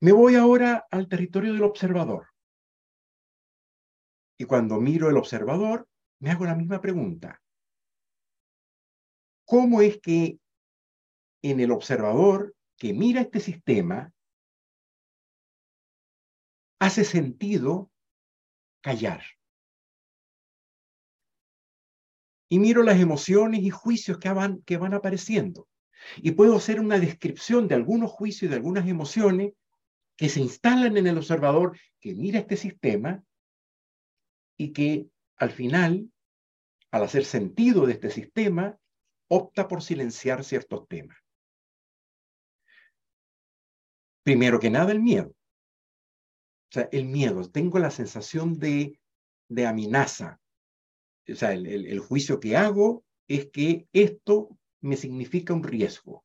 Me 0.00 0.12
voy 0.12 0.36
ahora 0.36 0.86
al 0.92 1.08
territorio 1.08 1.52
del 1.52 1.64
observador. 1.64 2.28
Y 4.38 4.44
cuando 4.44 4.80
miro 4.80 5.10
el 5.10 5.16
observador, 5.16 5.88
me 6.20 6.30
hago 6.30 6.44
la 6.44 6.54
misma 6.54 6.80
pregunta. 6.80 7.42
¿Cómo 9.44 9.80
es 9.80 10.00
que 10.00 10.38
en 11.42 11.58
el 11.58 11.72
observador 11.72 12.54
que 12.76 12.92
mira 12.92 13.22
este 13.22 13.40
sistema 13.40 14.12
hace 16.78 17.04
sentido 17.04 17.90
callar? 18.80 19.22
Y 22.48 22.60
miro 22.60 22.84
las 22.84 23.00
emociones 23.00 23.62
y 23.62 23.70
juicios 23.70 24.18
que 24.18 24.30
van, 24.30 24.62
que 24.62 24.76
van 24.76 24.94
apareciendo. 24.94 25.68
Y 26.18 26.30
puedo 26.32 26.56
hacer 26.56 26.78
una 26.78 27.00
descripción 27.00 27.66
de 27.66 27.74
algunos 27.74 28.12
juicios 28.12 28.44
y 28.44 28.48
de 28.48 28.56
algunas 28.56 28.86
emociones 28.86 29.54
que 30.18 30.28
se 30.28 30.40
instalan 30.40 30.96
en 30.96 31.06
el 31.06 31.16
observador 31.16 31.78
que 32.00 32.12
mira 32.14 32.40
este 32.40 32.56
sistema 32.56 33.24
y 34.58 34.72
que 34.72 35.08
al 35.36 35.52
final, 35.52 36.12
al 36.90 37.04
hacer 37.04 37.24
sentido 37.24 37.86
de 37.86 37.92
este 37.92 38.10
sistema, 38.10 38.76
opta 39.28 39.68
por 39.68 39.80
silenciar 39.80 40.42
ciertos 40.42 40.88
temas. 40.88 41.16
Primero 44.24 44.58
que 44.58 44.70
nada, 44.70 44.90
el 44.90 45.00
miedo. 45.00 45.28
O 45.28 46.72
sea, 46.72 46.88
el 46.90 47.04
miedo. 47.04 47.48
Tengo 47.48 47.78
la 47.78 47.92
sensación 47.92 48.58
de, 48.58 48.98
de 49.48 49.66
amenaza. 49.66 50.40
O 51.28 51.34
sea, 51.36 51.52
el, 51.52 51.66
el 51.66 52.00
juicio 52.00 52.40
que 52.40 52.56
hago 52.56 53.04
es 53.28 53.50
que 53.52 53.86
esto 53.92 54.58
me 54.80 54.96
significa 54.96 55.54
un 55.54 55.62
riesgo. 55.62 56.24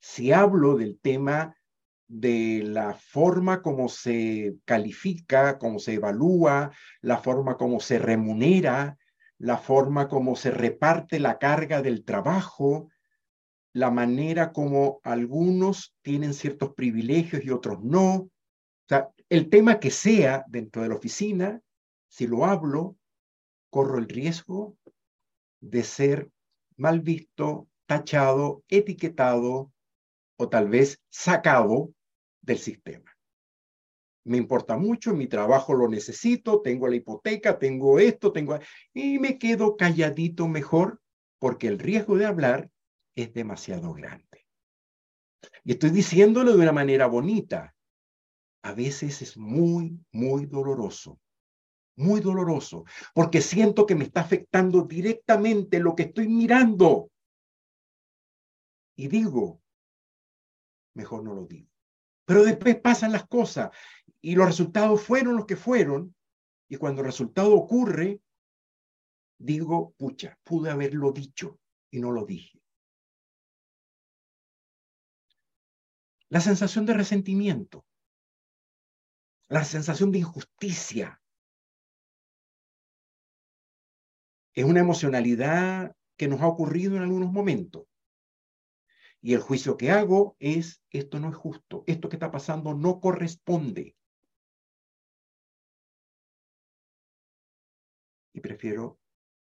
Si 0.00 0.30
hablo 0.30 0.76
del 0.76 1.00
tema 1.00 1.56
de 2.12 2.62
la 2.62 2.92
forma 2.92 3.62
como 3.62 3.88
se 3.88 4.56
califica, 4.66 5.58
como 5.58 5.78
se 5.78 5.94
evalúa, 5.94 6.70
la 7.00 7.16
forma 7.16 7.56
como 7.56 7.80
se 7.80 7.98
remunera, 7.98 8.98
la 9.38 9.56
forma 9.56 10.08
como 10.08 10.36
se 10.36 10.50
reparte 10.50 11.18
la 11.18 11.38
carga 11.38 11.80
del 11.80 12.04
trabajo, 12.04 12.90
la 13.72 13.90
manera 13.90 14.52
como 14.52 15.00
algunos 15.04 15.96
tienen 16.02 16.34
ciertos 16.34 16.74
privilegios 16.74 17.42
y 17.46 17.50
otros 17.50 17.82
no. 17.82 18.14
O 18.14 18.30
sea, 18.86 19.08
el 19.30 19.48
tema 19.48 19.80
que 19.80 19.90
sea 19.90 20.44
dentro 20.48 20.82
de 20.82 20.90
la 20.90 20.96
oficina, 20.96 21.62
si 22.08 22.26
lo 22.26 22.44
hablo, 22.44 22.94
corro 23.70 23.96
el 23.96 24.06
riesgo 24.06 24.76
de 25.60 25.82
ser 25.82 26.30
mal 26.76 27.00
visto, 27.00 27.68
tachado, 27.86 28.64
etiquetado 28.68 29.72
o 30.36 30.48
tal 30.50 30.68
vez 30.68 31.00
sacado 31.08 31.94
del 32.42 32.58
sistema. 32.58 33.10
Me 34.24 34.36
importa 34.36 34.76
mucho, 34.76 35.14
mi 35.14 35.26
trabajo 35.26 35.74
lo 35.74 35.88
necesito, 35.88 36.60
tengo 36.60 36.86
la 36.86 36.96
hipoteca, 36.96 37.58
tengo 37.58 37.98
esto, 37.98 38.32
tengo... 38.32 38.58
Y 38.92 39.18
me 39.18 39.38
quedo 39.38 39.76
calladito 39.76 40.46
mejor 40.46 41.00
porque 41.40 41.66
el 41.66 41.78
riesgo 41.78 42.16
de 42.16 42.26
hablar 42.26 42.70
es 43.16 43.32
demasiado 43.34 43.92
grande. 43.94 44.46
Y 45.64 45.72
estoy 45.72 45.90
diciéndolo 45.90 46.52
de 46.52 46.62
una 46.62 46.72
manera 46.72 47.06
bonita. 47.06 47.74
A 48.62 48.72
veces 48.74 49.22
es 49.22 49.36
muy, 49.36 49.98
muy 50.12 50.46
doloroso. 50.46 51.18
Muy 51.96 52.20
doloroso, 52.20 52.84
porque 53.12 53.42
siento 53.42 53.84
que 53.84 53.94
me 53.94 54.04
está 54.04 54.22
afectando 54.22 54.82
directamente 54.82 55.78
lo 55.78 55.94
que 55.94 56.04
estoy 56.04 56.26
mirando. 56.26 57.10
Y 58.96 59.08
digo, 59.08 59.60
mejor 60.94 61.22
no 61.22 61.34
lo 61.34 61.44
digo. 61.44 61.71
Pero 62.24 62.44
después 62.44 62.80
pasan 62.80 63.12
las 63.12 63.26
cosas 63.26 63.70
y 64.20 64.34
los 64.34 64.46
resultados 64.46 65.02
fueron 65.02 65.36
los 65.36 65.46
que 65.46 65.56
fueron. 65.56 66.14
Y 66.68 66.76
cuando 66.76 67.02
el 67.02 67.06
resultado 67.06 67.54
ocurre, 67.54 68.20
digo, 69.38 69.94
pucha, 69.98 70.38
pude 70.44 70.70
haberlo 70.70 71.12
dicho 71.12 71.58
y 71.90 72.00
no 72.00 72.10
lo 72.12 72.24
dije. 72.24 72.62
La 76.28 76.40
sensación 76.40 76.86
de 76.86 76.94
resentimiento, 76.94 77.84
la 79.48 79.64
sensación 79.64 80.10
de 80.12 80.20
injusticia, 80.20 81.20
es 84.54 84.64
una 84.64 84.80
emocionalidad 84.80 85.94
que 86.16 86.28
nos 86.28 86.40
ha 86.40 86.46
ocurrido 86.46 86.96
en 86.96 87.02
algunos 87.02 87.32
momentos. 87.32 87.84
Y 89.24 89.34
el 89.34 89.40
juicio 89.40 89.76
que 89.76 89.92
hago 89.92 90.36
es, 90.40 90.82
esto 90.90 91.20
no 91.20 91.28
es 91.30 91.36
justo, 91.36 91.84
esto 91.86 92.08
que 92.08 92.16
está 92.16 92.32
pasando 92.32 92.74
no 92.74 92.98
corresponde. 92.98 93.96
Y 98.32 98.40
prefiero 98.40 98.98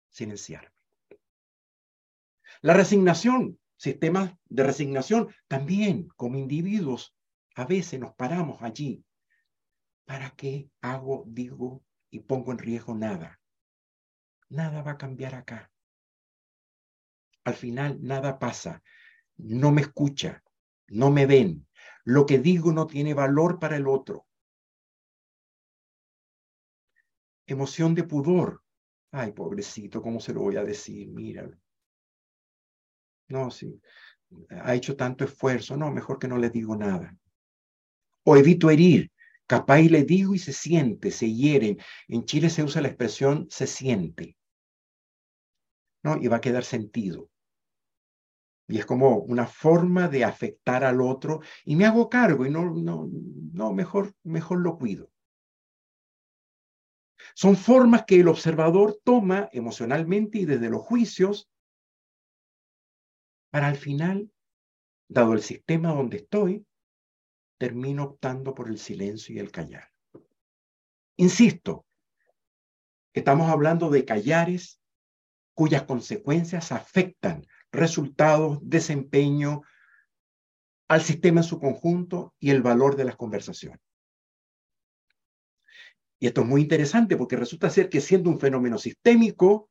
silenciarme. 0.10 0.70
La 2.62 2.76
resignación, 2.76 3.60
sistemas 3.76 4.36
de 4.46 4.64
resignación, 4.64 5.34
también 5.48 6.10
como 6.16 6.38
individuos, 6.38 7.16
a 7.56 7.66
veces 7.66 8.00
nos 8.00 8.14
paramos 8.14 8.62
allí. 8.62 9.04
¿Para 10.06 10.30
qué 10.32 10.70
hago, 10.82 11.24
digo 11.26 11.84
y 12.12 12.20
pongo 12.20 12.52
en 12.52 12.60
riesgo 12.60 12.94
nada? 12.94 13.40
Nada 14.50 14.84
va 14.84 14.92
a 14.92 14.98
cambiar 14.98 15.34
acá. 15.34 15.72
Al 17.44 17.56
final, 17.56 17.98
nada 18.04 18.38
pasa 18.38 18.84
no 19.38 19.72
me 19.72 19.82
escucha, 19.82 20.44
no 20.88 21.12
me 21.12 21.26
ven. 21.26 21.68
Lo 22.04 22.26
que 22.26 22.40
digo 22.40 22.72
no 22.72 22.88
tiene 22.88 23.14
valor 23.14 23.60
para 23.60 23.78
el 23.78 23.88
otro. 23.88 24.26
Emoción 27.48 27.96
de 27.96 28.04
pudor. 28.04 28.62
Ay, 29.12 29.32
pobrecito, 29.32 30.02
¿cómo 30.02 30.20
se 30.20 30.34
lo 30.34 30.42
voy 30.42 30.58
a 30.58 30.64
decir? 30.64 31.08
Míralo. 31.10 31.58
No, 33.28 33.50
sí. 33.50 33.82
Ha 34.50 34.76
hecho 34.76 34.96
tanto 34.96 35.24
esfuerzo. 35.24 35.78
No, 35.78 35.92
mejor 35.92 36.20
que 36.20 36.28
no 36.28 36.38
le 36.38 36.50
digo 36.50 36.76
nada. 36.76 37.16
O 38.24 38.36
evito 38.36 38.70
herir. 38.70 39.12
Capaz 39.48 39.80
y 39.82 39.90
le 39.90 40.04
digo 40.04 40.34
y 40.34 40.40
se 40.40 40.54
siente, 40.54 41.12
se 41.12 41.32
hieren. 41.32 41.78
En 42.08 42.26
Chile 42.26 42.50
se 42.50 42.64
usa 42.64 42.82
la 42.82 42.88
expresión 42.88 43.48
se 43.50 43.68
siente. 43.68 44.36
¿No? 46.04 46.18
Y 46.18 46.28
va 46.28 46.38
a 46.38 46.42
quedar 46.42 46.64
sentido. 46.64 47.30
Y 48.68 48.80
es 48.80 48.86
como 48.86 49.18
una 49.18 49.46
forma 49.46 50.08
de 50.08 50.24
afectar 50.24 50.84
al 50.84 51.02
otro 51.02 51.42
y 51.66 51.76
me 51.76 51.86
hago 51.86 52.10
cargo 52.10 52.46
y 52.46 52.50
no, 52.50 52.74
no, 52.74 53.10
no, 53.54 53.74
mejor, 53.74 54.14
mejor 54.24 54.60
lo 54.60 54.78
cuido. 54.78 55.12
Son 57.36 57.56
formas 57.56 58.06
que 58.06 58.20
el 58.20 58.28
observador 58.28 59.00
toma 59.04 59.50
emocionalmente 59.52 60.40
y 60.40 60.46
desde 60.46 60.70
los 60.70 60.82
juicios 60.82 61.50
para 63.56 63.68
al 63.70 63.78
final, 63.78 64.30
dado 65.08 65.32
el 65.32 65.42
sistema 65.42 65.94
donde 65.94 66.18
estoy, 66.18 66.68
termino 67.58 68.04
optando 68.04 68.54
por 68.54 68.68
el 68.68 68.78
silencio 68.78 69.34
y 69.34 69.40
el 69.40 69.50
callar. 69.50 69.90
Insisto, 71.16 71.86
estamos 73.14 73.50
hablando 73.50 73.90
de 73.90 74.04
callares 74.04 74.82
cuyas 75.54 75.84
consecuencias 75.84 76.74
afectan 76.74 77.48
resultados, 77.76 78.60
desempeño, 78.62 79.62
al 80.88 81.02
sistema 81.02 81.42
en 81.42 81.46
su 81.46 81.60
conjunto 81.60 82.34
y 82.40 82.52
el 82.52 82.62
valor 82.62 82.96
de 82.96 83.06
las 83.06 83.16
conversaciones. 83.16 83.80
Y 86.20 86.28
esto 86.28 86.42
es 86.42 86.48
muy 86.48 86.62
interesante 86.62 87.18
porque 87.18 87.36
resulta 87.36 87.70
ser 87.70 87.90
que 87.90 88.02
siendo 88.02 88.30
un 88.30 88.40
fenómeno 88.40 88.78
sistémico, 88.78 89.70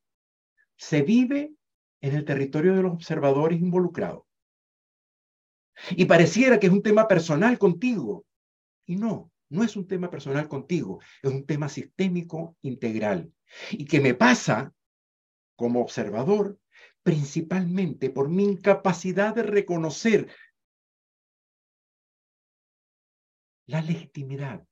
se 0.77 1.03
vive 1.03 1.55
en 2.01 2.14
el 2.14 2.25
territorio 2.25 2.75
de 2.75 2.83
los 2.83 2.93
observadores 2.93 3.61
involucrados. 3.61 4.25
Y 5.90 6.05
pareciera 6.05 6.61
que 6.61 6.67
es 6.67 6.73
un 6.73 6.83
tema 6.83 7.09
personal 7.09 7.59
contigo. 7.59 8.27
Y 8.87 8.97
no, 8.97 9.33
no 9.49 9.64
es 9.64 9.77
un 9.77 9.87
tema 9.87 10.11
personal 10.11 10.49
contigo, 10.49 11.01
es 11.23 11.31
un 11.31 11.47
tema 11.47 11.69
sistémico 11.69 12.57
integral. 12.62 13.33
Y 13.71 13.87
que 13.87 14.01
me 14.01 14.14
pasa 14.14 14.73
como 15.57 15.81
observador 15.81 16.59
principalmente 17.05 18.11
por 18.11 18.29
mi 18.29 18.45
incapacidad 18.45 19.35
de 19.35 19.45
reconocer 19.45 20.35
la 23.67 23.83
legitimidad 23.83 24.67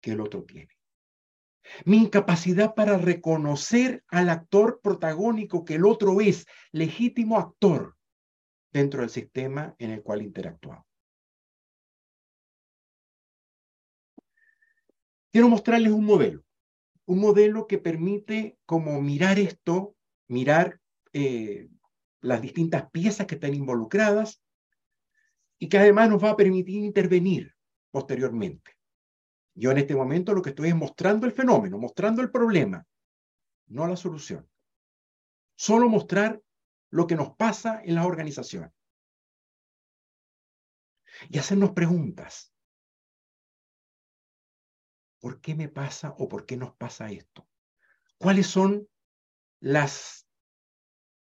que 0.00 0.12
el 0.12 0.20
otro 0.20 0.44
tiene. 0.44 0.70
Mi 1.84 1.98
incapacidad 1.98 2.74
para 2.74 2.96
reconocer 2.96 4.04
al 4.08 4.30
actor 4.30 4.80
protagónico 4.82 5.64
que 5.64 5.74
el 5.74 5.84
otro 5.84 6.20
es, 6.20 6.46
legítimo 6.70 7.38
actor 7.38 7.96
dentro 8.72 9.00
del 9.00 9.10
sistema 9.10 9.74
en 9.78 9.90
el 9.90 10.02
cual 10.02 10.22
interactuamos. 10.22 10.86
Quiero 15.32 15.48
mostrarles 15.48 15.92
un 15.92 16.04
modelo, 16.04 16.44
un 17.06 17.20
modelo 17.20 17.66
que 17.66 17.78
permite 17.78 18.58
como 18.66 19.00
mirar 19.00 19.38
esto, 19.38 19.96
mirar 20.32 20.80
eh, 21.12 21.68
las 22.22 22.40
distintas 22.40 22.90
piezas 22.90 23.26
que 23.26 23.34
están 23.34 23.54
involucradas 23.54 24.42
y 25.58 25.68
que 25.68 25.78
además 25.78 26.08
nos 26.08 26.24
va 26.24 26.30
a 26.30 26.36
permitir 26.36 26.82
intervenir 26.82 27.54
posteriormente. 27.90 28.72
Yo 29.54 29.70
en 29.70 29.78
este 29.78 29.94
momento 29.94 30.32
lo 30.32 30.40
que 30.40 30.50
estoy 30.50 30.70
es 30.70 30.74
mostrando 30.74 31.26
el 31.26 31.32
fenómeno, 31.32 31.78
mostrando 31.78 32.22
el 32.22 32.30
problema, 32.30 32.84
no 33.66 33.86
la 33.86 33.96
solución. 33.96 34.48
Solo 35.54 35.88
mostrar 35.88 36.42
lo 36.90 37.06
que 37.06 37.14
nos 37.14 37.36
pasa 37.36 37.82
en 37.84 37.94
las 37.94 38.06
organizaciones. 38.06 38.72
Y 41.28 41.38
hacernos 41.38 41.72
preguntas. 41.72 42.54
¿Por 45.20 45.40
qué 45.40 45.54
me 45.54 45.68
pasa 45.68 46.14
o 46.18 46.26
por 46.26 46.46
qué 46.46 46.56
nos 46.56 46.74
pasa 46.74 47.10
esto? 47.10 47.46
¿Cuáles 48.18 48.46
son 48.46 48.88
las 49.60 50.21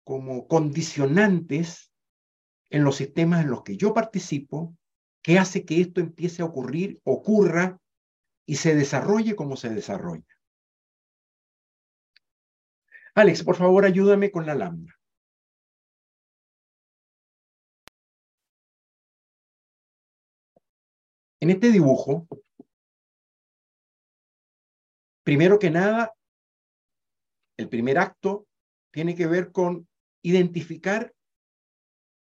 como 0.06 0.48
condicionantes 0.48 1.92
en 2.70 2.84
los 2.84 2.96
sistemas 2.96 3.44
en 3.44 3.50
los 3.50 3.64
que 3.64 3.76
yo 3.76 3.94
participo 3.94 4.78
que 5.22 5.40
hace 5.40 5.66
que 5.66 5.82
esto 5.82 6.00
empiece 6.00 6.44
a 6.44 6.46
ocurrir, 6.46 7.02
ocurra 7.04 7.82
y 8.46 8.58
se 8.58 8.76
desarrolle 8.76 9.36
como 9.36 9.58
se 9.58 9.70
desarrolla. 9.70 10.28
Alex, 13.16 13.44
por 13.44 13.56
favor, 13.56 13.86
ayúdame 13.86 14.30
con 14.30 14.46
la 14.46 14.54
lambda. 14.54 14.94
En 21.40 21.50
este 21.50 21.72
dibujo, 21.72 22.28
primero 25.24 25.58
que 25.58 25.72
nada, 25.72 26.14
el 27.58 27.70
primer 27.70 27.98
acto 27.98 28.48
tiene 28.92 29.16
que 29.16 29.26
ver 29.26 29.52
con 29.52 29.88
identificar 30.26 31.14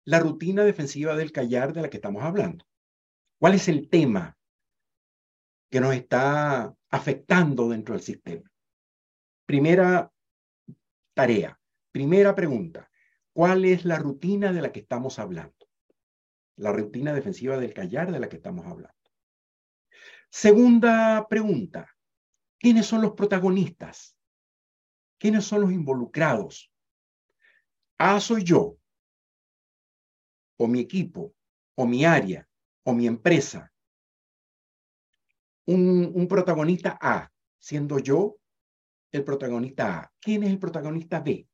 la 0.06 0.20
rutina 0.20 0.66
defensiva 0.66 1.16
del 1.16 1.32
callar 1.32 1.72
de 1.72 1.82
la 1.82 1.90
que 1.90 1.98
estamos 1.98 2.22
hablando. 2.22 2.66
¿Cuál 3.40 3.54
es 3.54 3.70
el 3.70 3.90
tema 3.90 4.38
que 5.72 5.80
nos 5.80 5.96
está 5.96 6.76
afectando 6.90 7.70
dentro 7.70 7.96
del 7.96 8.04
sistema? 8.04 8.52
Primera 9.46 10.12
tarea, 11.14 11.58
primera 11.94 12.36
pregunta. 12.36 12.92
¿Cuál 13.32 13.64
es 13.64 13.86
la 13.86 13.98
rutina 13.98 14.52
de 14.52 14.62
la 14.62 14.74
que 14.74 14.82
estamos 14.82 15.18
hablando? 15.18 15.66
La 16.58 16.74
rutina 16.74 17.14
defensiva 17.14 17.58
del 17.58 17.74
callar 17.74 18.12
de 18.12 18.20
la 18.20 18.28
que 18.28 18.36
estamos 18.36 18.66
hablando. 18.66 18.94
Segunda 20.30 21.26
pregunta. 21.30 21.88
¿Quiénes 22.60 22.86
son 22.86 23.02
los 23.02 23.14
protagonistas? 23.14 24.18
¿Quiénes 25.18 25.46
son 25.46 25.62
los 25.62 25.72
involucrados? 25.72 26.73
Ah, 27.98 28.20
soy 28.20 28.44
yo, 28.44 28.78
o 30.58 30.68
mi 30.68 30.80
equipo, 30.80 31.34
o 31.76 31.86
mi 31.86 32.06
área, 32.06 32.48
o 32.84 32.94
mi 32.94 33.08
empresa, 33.08 33.74
un, 35.66 36.28
protagonista 36.28 36.98
A, 37.02 37.32
siendo 37.60 38.00
yo 38.00 38.38
el 39.12 39.24
protagonista 39.24 40.00
A. 40.00 40.12
¿Quién 40.20 40.44
es 40.44 40.50
el 40.50 40.60
protagonista 40.60 41.20
B? 41.22 41.48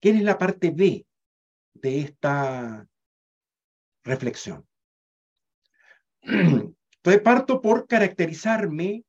¿Quién 0.00 0.16
es 0.16 0.22
la 0.22 0.38
parte 0.38 0.70
B 0.70 1.06
de 1.74 2.00
esta 2.00 2.86
reflexión? 4.04 4.66
Entonces 6.22 7.22
parto 7.22 7.60
por 7.60 7.86
caracterizarme 7.86 9.04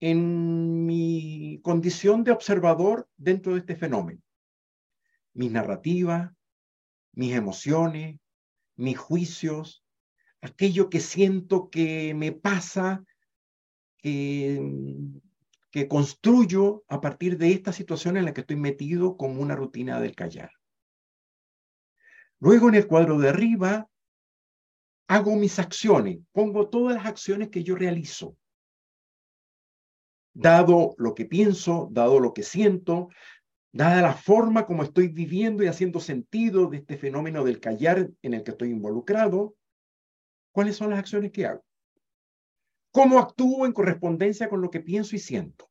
en 0.00 0.86
mi 0.86 1.60
condición 1.62 2.24
de 2.24 2.32
observador 2.32 3.08
dentro 3.16 3.52
de 3.52 3.60
este 3.60 3.76
fenómeno. 3.76 4.20
Mis 5.34 5.50
narrativas, 5.50 6.32
mis 7.12 7.34
emociones, 7.34 8.18
mis 8.76 8.98
juicios, 8.98 9.84
aquello 10.40 10.88
que 10.90 11.00
siento 11.00 11.70
que 11.70 12.14
me 12.14 12.32
pasa, 12.32 13.04
que, 13.98 14.60
que 15.70 15.88
construyo 15.88 16.84
a 16.88 17.00
partir 17.00 17.36
de 17.38 17.52
esta 17.52 17.72
situación 17.72 18.16
en 18.16 18.24
la 18.24 18.32
que 18.32 18.40
estoy 18.40 18.56
metido 18.56 19.16
como 19.16 19.42
una 19.42 19.54
rutina 19.54 20.00
del 20.00 20.14
callar. 20.14 20.50
Luego 22.40 22.68
en 22.68 22.74
el 22.74 22.86
cuadro 22.86 23.18
de 23.18 23.28
arriba 23.28 23.88
hago 25.08 25.36
mis 25.36 25.58
acciones, 25.58 26.20
pongo 26.32 26.68
todas 26.70 26.94
las 26.94 27.06
acciones 27.06 27.50
que 27.50 27.62
yo 27.62 27.74
realizo. 27.74 28.36
Dado 30.32 30.94
lo 30.96 31.14
que 31.14 31.26
pienso, 31.26 31.88
dado 31.90 32.20
lo 32.20 32.32
que 32.32 32.44
siento, 32.44 33.08
dada 33.72 34.02
la 34.02 34.14
forma 34.14 34.66
como 34.66 34.82
estoy 34.82 35.08
viviendo 35.08 35.62
y 35.62 35.68
haciendo 35.68 36.00
sentido 36.00 36.66
de 36.68 36.78
este 36.78 36.96
fenómeno 36.96 37.44
del 37.44 37.60
callar 37.60 38.10
en 38.22 38.34
el 38.34 38.42
que 38.42 38.52
estoy 38.52 38.70
involucrado, 38.70 39.54
¿cuáles 40.52 40.76
son 40.76 40.90
las 40.90 40.98
acciones 40.98 41.30
que 41.30 41.46
hago? 41.46 41.64
¿Cómo 42.92 43.20
actúo 43.20 43.66
en 43.66 43.72
correspondencia 43.72 44.48
con 44.48 44.60
lo 44.60 44.70
que 44.70 44.80
pienso 44.80 45.14
y 45.14 45.20
siento? 45.20 45.70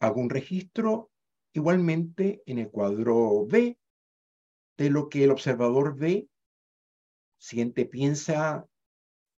Hago 0.00 0.20
un 0.20 0.30
registro 0.30 1.10
igualmente 1.52 2.42
en 2.46 2.58
el 2.58 2.70
cuadro 2.70 3.46
B 3.46 3.78
de 4.78 4.90
lo 4.90 5.08
que 5.10 5.24
el 5.24 5.30
observador 5.30 5.96
ve, 5.96 6.28
siente, 7.36 7.84
piensa 7.84 8.66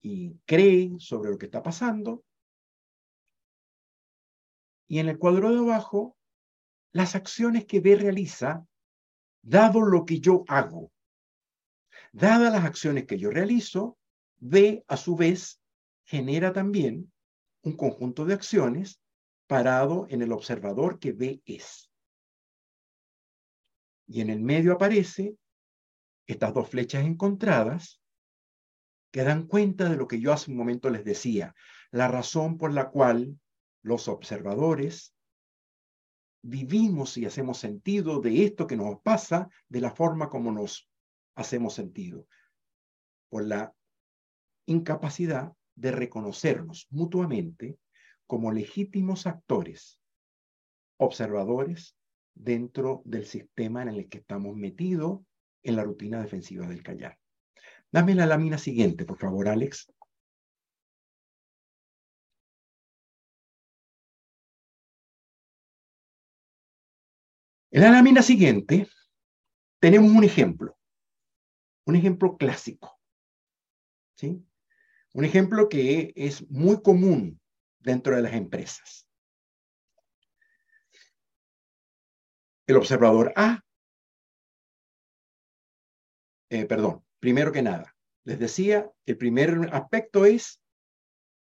y 0.02 0.36
cree 0.44 0.92
sobre 0.98 1.30
lo 1.30 1.38
que 1.38 1.46
está 1.46 1.62
pasando 1.62 2.22
y 4.92 4.98
en 4.98 5.09
el 5.09 5.18
cuadro 5.18 5.50
de 5.50 5.59
abajo 5.59 6.18
las 6.92 7.14
acciones 7.14 7.64
que 7.64 7.81
B 7.81 7.96
realiza 7.96 8.66
dado 9.40 9.81
lo 9.81 10.05
que 10.05 10.20
yo 10.20 10.44
hago. 10.48 10.92
Dadas 12.12 12.52
las 12.52 12.66
acciones 12.66 13.06
que 13.06 13.19
yo 13.19 13.31
realizo, 13.31 13.96
B 14.37 14.85
a 14.87 14.98
su 14.98 15.16
vez 15.16 15.62
genera 16.04 16.52
también 16.52 17.10
un 17.62 17.75
conjunto 17.75 18.27
de 18.27 18.35
acciones 18.35 19.00
parado 19.46 20.06
en 20.10 20.21
el 20.21 20.31
observador 20.31 20.98
que 20.98 21.12
B 21.12 21.40
es. 21.46 21.90
Y 24.06 24.21
en 24.21 24.29
el 24.29 24.40
medio 24.40 24.75
aparece 24.75 25.38
estas 26.27 26.52
dos 26.52 26.69
flechas 26.69 27.06
encontradas 27.06 27.98
que 29.10 29.25
dan 29.25 29.46
cuenta 29.46 29.88
de 29.88 29.96
lo 29.96 30.06
que 30.06 30.21
yo 30.21 30.35
hace 30.35 30.50
un 30.50 30.58
momento 30.58 30.90
les 30.90 31.02
decía, 31.02 31.54
la 31.90 32.08
razón 32.08 32.58
por 32.58 32.75
la 32.75 32.90
cual 32.90 33.38
los 33.83 34.08
observadores, 34.08 35.14
vivimos 36.42 37.16
y 37.16 37.24
hacemos 37.24 37.58
sentido 37.58 38.20
de 38.20 38.44
esto 38.44 38.66
que 38.66 38.76
nos 38.76 39.00
pasa 39.00 39.48
de 39.68 39.80
la 39.80 39.90
forma 39.90 40.28
como 40.28 40.50
nos 40.50 40.88
hacemos 41.35 41.74
sentido, 41.74 42.26
por 43.28 43.46
la 43.46 43.74
incapacidad 44.66 45.52
de 45.74 45.92
reconocernos 45.92 46.87
mutuamente 46.90 47.78
como 48.26 48.52
legítimos 48.52 49.26
actores, 49.26 50.00
observadores 50.98 51.96
dentro 52.35 53.02
del 53.04 53.26
sistema 53.26 53.83
en 53.83 53.88
el 53.88 54.08
que 54.08 54.18
estamos 54.18 54.56
metidos 54.56 55.20
en 55.62 55.76
la 55.76 55.85
rutina 55.85 56.20
defensiva 56.20 56.66
del 56.66 56.83
callar. 56.83 57.18
Dame 57.90 58.14
la 58.14 58.26
lámina 58.26 58.58
siguiente, 58.58 59.04
por 59.04 59.18
favor, 59.18 59.48
Alex. 59.48 59.92
En 67.75 67.81
la 67.81 67.90
lámina 67.90 68.20
siguiente 68.20 68.87
tenemos 69.81 70.10
un 70.10 70.25
ejemplo, 70.25 70.79
un 71.87 71.96
ejemplo 71.96 72.37
clásico. 72.37 73.00
¿sí? 74.14 74.44
Un 75.14 75.25
ejemplo 75.25 75.70
que 75.70 76.12
es 76.14 76.46
muy 76.50 76.83
común 76.83 77.40
dentro 77.79 78.14
de 78.14 78.20
las 78.20 78.35
empresas. 78.35 79.08
El 82.66 82.77
observador 82.77 83.33
A, 83.37 83.64
eh, 86.50 86.66
perdón, 86.66 87.02
primero 87.20 87.52
que 87.52 87.62
nada, 87.62 87.96
les 88.25 88.38
decía, 88.38 88.92
el 89.06 89.16
primer 89.16 89.70
aspecto 89.73 90.27
es 90.27 90.62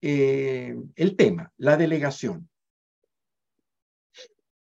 eh, 0.03 0.75
el 0.97 1.17
tema, 1.17 1.53
la 1.57 1.77
delegación. 1.77 2.51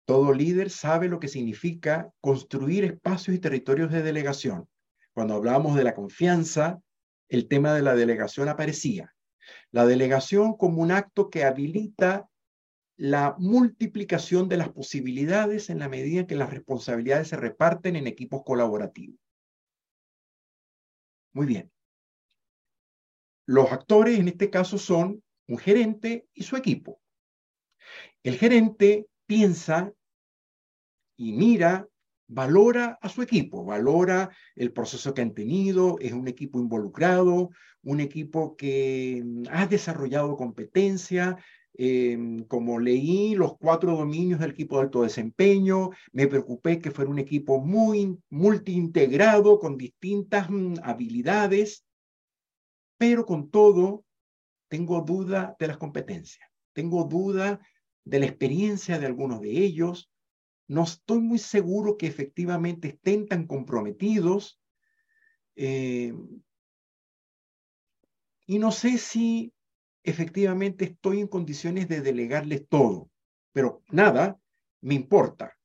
Todo 0.08 0.32
líder 0.32 0.70
sabe 0.70 1.10
lo 1.10 1.20
que 1.20 1.28
significa 1.28 2.10
construir 2.22 2.86
espacios 2.86 3.36
y 3.36 3.39
territorios 3.39 3.91
de 3.91 4.01
delegación. 4.01 4.70
Cuando 5.14 5.34
hablábamos 5.34 5.76
de 5.76 5.84
la 5.84 5.93
confianza, 5.93 6.80
el 7.28 7.49
tema 7.49 7.74
de 7.74 7.82
la 7.82 7.93
delegación 7.93 8.47
aparecía. 8.47 9.14
La 9.70 9.86
delegación 9.86 10.55
como 10.55 10.82
un 10.82 10.93
acto 10.93 11.30
que 11.30 11.43
habilita 11.43 12.30
la 12.95 13.36
multiplicación 13.38 14.47
de 14.47 14.55
las 14.55 14.70
posibilidades 14.70 15.70
en 15.70 15.80
la 15.80 15.89
medida 15.89 16.22
en 16.22 16.28
que 16.28 16.36
las 16.36 16.51
responsabilidades 16.51 17.28
se 17.28 17.36
reparten 17.36 17.97
en 17.97 18.08
equipos 18.08 18.43
colaborativos. 18.45 19.20
Muy 21.34 21.47
bien. 21.47 21.70
Los 23.45 23.74
actores 23.74 24.18
en 24.18 24.30
este 24.30 24.49
caso 24.49 24.78
son 24.78 25.22
un 25.49 25.58
gerente 25.58 26.30
y 26.34 26.43
su 26.43 26.55
equipo. 26.55 27.01
El 28.24 28.38
gerente 28.38 29.05
piensa 29.26 29.93
y 31.18 31.34
mira, 31.34 31.88
valora 32.28 32.99
a 33.01 33.09
su 33.09 33.22
equipo, 33.22 33.65
valora 33.65 34.30
el 34.55 34.72
proceso 34.72 35.13
que 35.13 35.22
han 35.22 35.34
tenido, 35.34 35.97
es 35.99 36.13
un 36.13 36.28
equipo 36.28 36.59
involucrado, 36.59 37.49
un 37.84 37.99
equipo 37.99 38.55
que 38.55 39.24
mm, 39.26 39.43
ha 39.49 39.65
desarrollado 39.68 40.38
competencia. 40.38 41.38
Em, 41.80 42.43
como 42.45 42.80
leí 42.80 43.36
los 43.36 43.55
cuatro 43.57 43.95
dominios 43.95 44.39
del 44.39 44.51
equipo 44.51 44.78
de 44.78 44.84
alto 44.84 45.03
desempeño, 45.03 45.91
me 46.11 46.28
preocupé 46.28 46.80
que 46.80 46.89
fuera 46.89 47.11
un 47.11 47.20
equipo 47.20 47.59
muy 47.59 48.18
multiintegrado, 48.30 49.59
con 49.59 49.78
distintas 49.78 50.49
mm, 50.49 50.76
habilidades, 50.84 51.86
pero 52.97 53.26
con 53.26 53.49
todo, 53.51 54.03
tengo 54.70 55.01
duda 55.01 55.55
de 55.59 55.68
las 55.68 55.78
competencias, 55.78 56.49
tengo 56.74 57.03
duda 57.05 57.61
de 58.05 58.20
la 58.20 58.26
experiencia 58.26 58.97
de 58.99 59.05
algunos 59.05 59.41
de 59.41 59.51
ellos, 59.51 60.09
no 60.68 60.84
estoy 60.84 61.20
muy 61.20 61.39
seguro 61.39 61.97
que 61.97 62.07
efectivamente 62.07 62.89
estén 62.89 63.28
tan 63.28 63.47
comprometidos. 63.47 64.59
Eh, 65.55 66.13
y 68.45 68.59
no 68.59 68.72
sé 68.72 68.97
si 68.97 69.53
efectivamente 70.03 70.86
estoy 70.86 71.22
en 71.22 71.28
condiciones 71.28 71.88
de 71.88 72.01
delegarles 72.01 72.68
todo. 72.68 73.09
Pero 73.53 73.82
nada, 73.89 74.38
me 74.82 74.93
importa. 74.93 75.57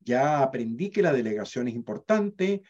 Ya 0.00 0.42
aprendí 0.42 0.90
que 0.90 1.02
la 1.02 1.12
delegación 1.12 1.68
es 1.68 1.74
importante. 1.74 2.62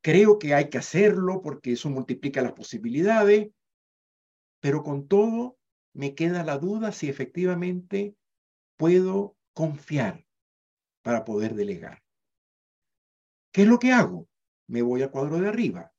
Creo 0.00 0.38
que 0.38 0.54
hay 0.54 0.68
que 0.68 0.78
hacerlo 0.78 1.42
porque 1.42 1.72
eso 1.72 1.90
multiplica 1.90 2.42
las 2.42 2.52
posibilidades. 2.52 3.50
Pero 4.60 4.82
con 4.82 5.06
todo, 5.06 5.58
me 5.92 6.14
queda 6.14 6.44
la 6.44 6.58
duda 6.58 6.92
si 6.92 7.08
efectivamente 7.08 8.16
puedo 8.76 9.36
confiar 9.54 10.25
para 11.06 11.24
poder 11.24 11.54
delegar. 11.54 12.02
¿Qué 13.52 13.62
es 13.62 13.68
lo 13.68 13.78
que 13.78 13.92
hago? 13.92 14.28
Me 14.66 14.82
voy 14.82 15.02
al 15.02 15.12
cuadro 15.12 15.38
de 15.38 15.46
arriba. 15.46 15.92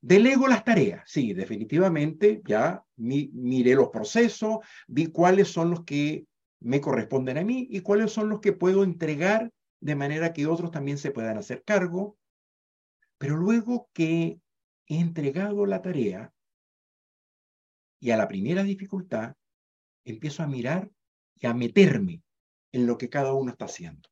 Delego 0.00 0.46
las 0.46 0.62
tareas. 0.62 1.02
Sí, 1.04 1.34
definitivamente 1.34 2.42
ya 2.46 2.84
miré 2.94 3.74
los 3.74 3.88
procesos, 3.88 4.58
vi 4.86 5.08
cuáles 5.08 5.48
son 5.48 5.70
los 5.70 5.82
que 5.82 6.28
me 6.60 6.80
corresponden 6.80 7.38
a 7.38 7.42
mí 7.42 7.66
y 7.68 7.80
cuáles 7.80 8.12
son 8.12 8.28
los 8.28 8.38
que 8.38 8.52
puedo 8.52 8.84
entregar 8.84 9.50
de 9.80 9.96
manera 9.96 10.32
que 10.32 10.46
otros 10.46 10.70
también 10.70 10.98
se 10.98 11.10
puedan 11.10 11.38
hacer 11.38 11.64
cargo. 11.64 12.16
Pero 13.18 13.34
luego 13.36 13.90
que 13.92 14.38
he 14.86 15.00
entregado 15.00 15.66
la 15.66 15.82
tarea 15.82 16.32
y 17.98 18.12
a 18.12 18.16
la 18.16 18.28
primera 18.28 18.62
dificultad, 18.62 19.34
empiezo 20.04 20.44
a 20.44 20.46
mirar 20.46 20.88
y 21.34 21.48
a 21.48 21.52
meterme 21.52 22.22
en 22.70 22.86
lo 22.86 22.96
que 22.96 23.08
cada 23.08 23.32
uno 23.32 23.50
está 23.50 23.64
haciendo 23.64 24.08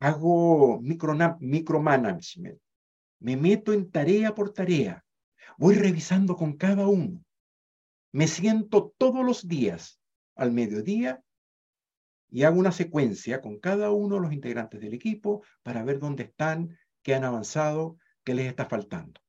hago 0.00 0.80
micro, 0.80 1.14
micromanagement, 1.40 2.60
me 3.20 3.36
meto 3.36 3.72
en 3.72 3.90
tarea 3.90 4.34
por 4.34 4.52
tarea, 4.52 5.04
voy 5.56 5.74
revisando 5.74 6.36
con 6.36 6.56
cada 6.56 6.86
uno, 6.86 7.24
me 8.12 8.26
siento 8.28 8.94
todos 8.98 9.24
los 9.24 9.46
días 9.46 10.00
al 10.34 10.52
mediodía 10.52 11.22
y 12.28 12.42
hago 12.42 12.58
una 12.58 12.72
secuencia 12.72 13.40
con 13.40 13.58
cada 13.58 13.90
uno 13.90 14.16
de 14.16 14.20
los 14.22 14.32
integrantes 14.32 14.80
del 14.80 14.94
equipo 14.94 15.42
para 15.62 15.82
ver 15.84 15.98
dónde 15.98 16.24
están, 16.24 16.78
qué 17.02 17.14
han 17.14 17.24
avanzado, 17.24 17.98
qué 18.24 18.34
les 18.34 18.46
está 18.46 18.66
faltando. 18.66 19.20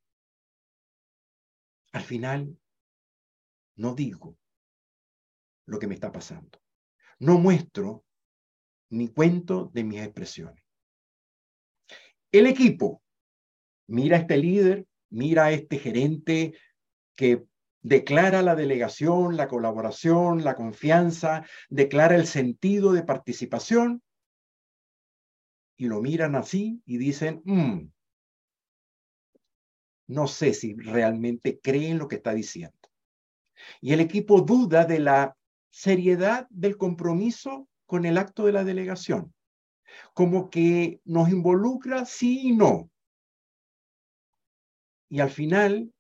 Al 1.94 2.04
final, 2.04 2.58
no 3.76 3.94
digo 3.94 4.38
lo 5.66 5.80
que 5.80 5.88
me 5.88 5.94
está 5.94 6.12
pasando. 6.12 6.60
No 7.20 7.38
muestro 7.38 8.04
ni 8.90 9.10
cuento 9.10 9.70
de 9.74 9.84
mis 9.84 10.02
expresiones. 10.02 10.64
El 12.32 12.48
equipo 12.48 13.02
mira 13.88 14.18
a 14.18 14.20
este 14.22 14.38
líder, 14.38 14.86
mira 15.10 15.46
a 15.46 15.52
este 15.52 15.80
gerente 15.80 16.54
que 17.16 17.46
declara 17.82 18.42
la 18.42 18.56
delegación, 18.56 19.38
la 19.38 19.48
colaboración, 19.48 20.44
la 20.44 20.56
confianza, 20.56 21.46
declara 21.70 22.16
el 22.16 22.28
sentido 22.28 22.92
de 22.92 23.04
participación 23.04 24.04
y 25.78 25.86
lo 25.88 26.02
miran 26.02 26.36
así 26.36 26.82
y 26.86 26.98
dicen, 26.98 27.42
mm, 27.46 27.90
no 30.08 30.28
sé 30.28 30.54
si 30.54 30.74
realmente 30.76 31.60
creen 31.62 31.98
lo 31.98 32.08
que 32.08 32.16
está 32.16 32.34
diciendo. 32.34 32.78
Y 33.82 33.94
el 33.94 34.00
equipo 34.00 34.42
duda 34.42 34.86
de 34.86 35.00
la 35.00 35.38
seriedad 35.70 36.48
del 36.50 36.78
compromiso 36.78 37.68
con 37.88 38.06
el 38.06 38.18
acto 38.18 38.46
de 38.46 38.52
la 38.52 38.64
delegación, 38.64 39.34
como 40.14 40.50
que 40.52 41.02
nos 41.06 41.30
involucra 41.30 42.06
sí 42.06 42.50
y 42.50 42.52
no. 42.52 42.92
Y 45.10 45.22
al 45.22 45.32
final, 45.32 45.92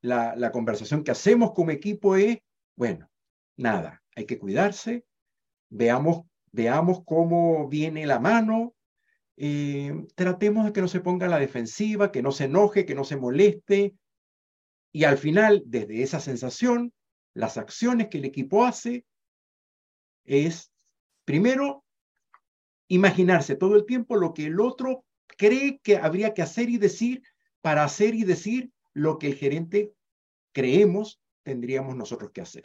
la, 0.00 0.52
conversación 0.52 1.04
que 1.04 1.10
hacemos 1.10 1.52
como 1.52 1.72
equipo 1.72 2.16
es, 2.16 2.38
bueno, 2.76 3.10
nada, 3.56 4.02
hay 4.14 4.24
que 4.24 4.38
cuidarse, 4.38 5.04
veamos, 5.68 6.22
veamos 6.52 7.02
cómo 7.04 7.68
viene 7.68 8.06
la 8.06 8.20
mano, 8.20 8.74
eh, 9.36 9.92
tratemos 10.14 10.64
de 10.64 10.72
que 10.72 10.80
no 10.80 10.88
se 10.88 11.00
ponga 11.00 11.26
la 11.26 11.38
defensiva, 11.38 12.12
que 12.12 12.22
no 12.22 12.30
se 12.30 12.44
enoje, 12.44 12.86
que 12.86 12.94
no 12.94 13.04
se 13.04 13.16
moleste. 13.16 13.94
Y 14.92 15.04
al 15.04 15.18
final, 15.18 15.62
desde 15.66 16.02
esa 16.02 16.20
sensación, 16.20 16.92
las 17.34 17.56
acciones 17.56 18.08
que 18.08 18.18
el 18.18 18.26
equipo 18.26 18.64
hace 18.64 19.04
es 20.24 20.69
Primero, 21.30 21.84
imaginarse 22.88 23.54
todo 23.54 23.76
el 23.76 23.86
tiempo 23.86 24.16
lo 24.16 24.34
que 24.34 24.46
el 24.46 24.58
otro 24.58 25.04
cree 25.38 25.78
que 25.80 25.96
habría 25.96 26.34
que 26.34 26.42
hacer 26.42 26.68
y 26.68 26.76
decir 26.76 27.22
para 27.60 27.84
hacer 27.84 28.16
y 28.16 28.24
decir 28.24 28.72
lo 28.94 29.16
que 29.16 29.28
el 29.28 29.36
gerente 29.36 29.92
creemos 30.50 31.22
tendríamos 31.44 31.94
nosotros 31.94 32.32
que 32.32 32.40
hacer. 32.40 32.64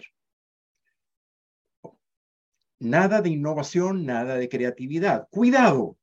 Nada 2.79 3.21
de 3.21 3.29
innovación, 3.29 4.03
nada 4.03 4.35
de 4.35 4.49
creatividad. 4.49 5.27
Cuidado. 5.29 5.99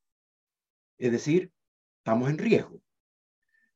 Es 0.98 1.10
decir, 1.10 1.50
estamos 1.98 2.30
en 2.30 2.38
riesgo. 2.38 2.80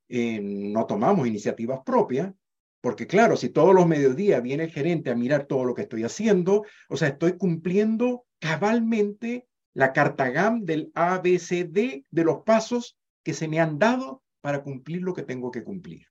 Eh, 0.08 0.38
no 0.40 0.86
tomamos 0.86 1.26
iniciativas 1.26 1.80
propias, 1.84 2.32
porque 2.80 3.08
claro, 3.08 3.36
si 3.36 3.48
todos 3.48 3.74
los 3.74 3.88
mediodías 3.88 4.40
viene 4.44 4.62
el 4.62 4.70
gerente 4.70 5.10
a 5.10 5.16
mirar 5.16 5.46
todo 5.46 5.64
lo 5.64 5.74
que 5.74 5.82
estoy 5.82 6.04
haciendo, 6.04 6.64
o 6.88 6.96
sea, 6.96 7.08
estoy 7.08 7.36
cumpliendo 7.36 8.25
cabalmente 8.38 9.48
la 9.74 9.92
carta 9.92 10.30
GAM 10.30 10.64
del 10.64 10.90
ABCD 10.94 12.04
de 12.10 12.24
los 12.24 12.42
pasos 12.42 12.96
que 13.22 13.34
se 13.34 13.48
me 13.48 13.60
han 13.60 13.78
dado 13.78 14.22
para 14.40 14.62
cumplir 14.62 15.02
lo 15.02 15.14
que 15.14 15.22
tengo 15.22 15.50
que 15.50 15.64
cumplir. 15.64 16.06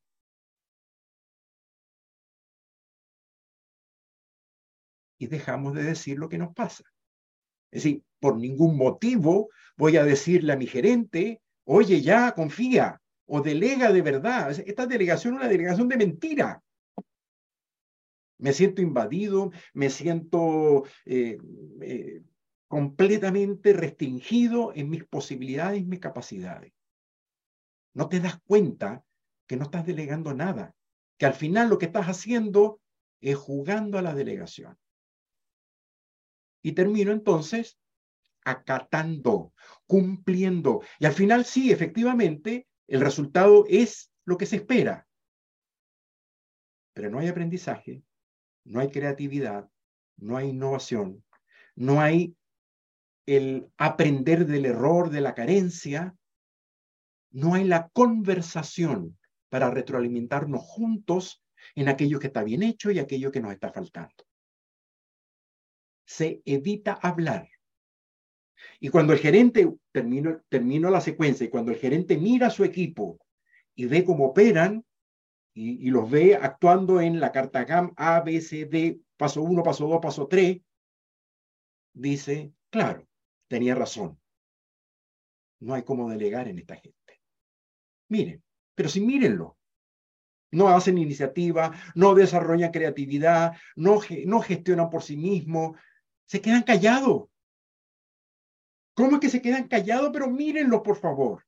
Y 5.17 5.27
dejamos 5.27 5.73
de 5.73 5.83
decir 5.83 6.19
lo 6.19 6.29
que 6.29 6.37
nos 6.37 6.53
pasa. 6.53 6.83
Es 7.71 7.83
decir, 7.83 8.03
por 8.19 8.37
ningún 8.37 8.77
motivo 8.77 9.49
voy 9.77 9.97
a 9.97 10.03
decirle 10.03 10.53
a 10.53 10.57
mi 10.57 10.67
gerente 10.67 11.41
Oye, 11.65 12.01
ya, 12.01 12.33
confía 12.33 13.01
o 13.25 13.41
delega 13.41 13.91
de 13.91 14.01
verdad. 14.03 14.51
Esta 14.51 14.85
delegación 14.85 15.33
es 15.33 15.39
una 15.39 15.49
delegación 15.49 15.89
de 15.89 15.97
mentira. 15.97 16.61
Me 18.37 18.53
siento 18.53 18.81
invadido, 18.81 19.51
me 19.73 19.89
siento 19.89 20.83
eh, 21.05 21.37
eh, 21.81 22.23
completamente 22.67 23.73
restringido 23.73 24.73
en 24.75 24.89
mis 24.89 25.05
posibilidades 25.05 25.81
y 25.81 25.85
mis 25.85 25.99
capacidades. 25.99 26.73
No 27.93 28.09
te 28.09 28.19
das 28.19 28.39
cuenta 28.45 29.03
que 29.47 29.55
no 29.55 29.63
estás 29.63 29.85
delegando 29.85 30.33
nada, 30.33 30.75
que 31.17 31.25
al 31.25 31.33
final 31.33 31.69
lo 31.69 31.77
que 31.77 31.85
estás 31.85 32.07
haciendo 32.07 32.81
es 33.21 33.37
jugando 33.37 33.97
a 33.97 34.01
la 34.01 34.13
delegación. 34.13 34.77
Y 36.61 36.73
termino 36.73 37.11
entonces 37.11 37.79
acatando, 38.43 39.53
cumpliendo. 39.87 40.81
Y 40.99 41.05
al 41.05 41.13
final 41.13 41.45
sí, 41.45 41.71
efectivamente, 41.71 42.67
el 42.87 43.01
resultado 43.01 43.65
es 43.67 44.11
lo 44.25 44.37
que 44.37 44.45
se 44.45 44.57
espera. 44.57 45.07
Pero 46.93 47.09
no 47.09 47.19
hay 47.19 47.27
aprendizaje, 47.27 48.03
no 48.65 48.79
hay 48.79 48.89
creatividad, 48.89 49.69
no 50.17 50.37
hay 50.37 50.49
innovación, 50.49 51.23
no 51.75 52.01
hay 52.01 52.35
el 53.25 53.71
aprender 53.77 54.45
del 54.45 54.65
error, 54.65 55.09
de 55.09 55.21
la 55.21 55.33
carencia, 55.33 56.15
no 57.31 57.53
hay 57.53 57.63
la 57.63 57.89
conversación 57.89 59.17
para 59.49 59.71
retroalimentarnos 59.71 60.61
juntos 60.61 61.43
en 61.75 61.89
aquello 61.89 62.19
que 62.19 62.27
está 62.27 62.43
bien 62.43 62.63
hecho 62.63 62.91
y 62.91 62.99
aquello 62.99 63.31
que 63.31 63.41
nos 63.41 63.51
está 63.51 63.71
faltando. 63.71 64.25
Se 66.05 66.41
evita 66.45 66.93
hablar. 66.93 67.49
Y 68.79 68.89
cuando 68.89 69.13
el 69.13 69.19
gerente, 69.19 69.71
termino, 69.91 70.41
termino 70.49 70.89
la 70.89 71.01
secuencia, 71.01 71.45
y 71.45 71.49
cuando 71.49 71.71
el 71.71 71.77
gerente 71.77 72.17
mira 72.17 72.47
a 72.47 72.51
su 72.51 72.63
equipo 72.63 73.19
y 73.75 73.85
ve 73.85 74.03
cómo 74.05 74.27
operan 74.27 74.84
y, 75.57 75.89
los 75.89 76.09
ve 76.11 76.35
actuando 76.35 76.99
en 76.99 77.21
la 77.21 77.31
carta 77.31 77.63
GAM 77.63 77.93
A, 77.95 78.19
B, 78.19 78.41
C, 78.41 78.65
D, 78.65 78.99
paso 79.15 79.41
1, 79.41 79.63
paso 79.63 79.87
2, 79.87 79.99
paso 80.01 80.27
3, 80.27 80.61
dice, 81.93 82.51
claro, 82.69 83.07
tenía 83.47 83.73
razón. 83.73 84.19
No 85.61 85.73
hay 85.73 85.83
cómo 85.83 86.09
delegar 86.09 86.49
en 86.49 86.59
esta 86.59 86.75
gente. 86.75 87.21
Miren, 88.09 88.43
pero 88.75 88.89
sí 88.89 88.99
mírenlo. 88.99 89.57
No 90.51 90.67
hacen 90.67 90.97
iniciativa, 90.97 91.71
no 91.95 92.15
desarrollan 92.15 92.71
creatividad, 92.71 93.53
no, 93.77 93.99
no 94.25 94.41
gestionan 94.41 94.89
por 94.89 95.03
sí 95.03 95.15
mismos, 95.15 95.77
se 96.25 96.41
quedan 96.41 96.63
callados. 96.63 97.29
¿Cómo 98.93 99.15
es 99.15 99.19
que 99.21 99.29
se 99.29 99.41
quedan 99.41 99.69
callados? 99.69 100.09
Pero 100.11 100.29
mírenlo, 100.29 100.83
por 100.83 100.97
favor. 100.97 101.45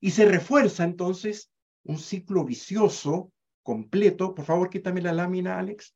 Y 0.00 0.12
se 0.12 0.24
refuerza 0.24 0.84
entonces 0.84 1.50
un 1.84 1.98
ciclo 1.98 2.44
vicioso 2.44 3.32
completo. 3.62 4.34
Por 4.34 4.44
favor, 4.44 4.70
quítame 4.70 5.00
la 5.00 5.12
lámina, 5.12 5.58
Alex. 5.58 5.94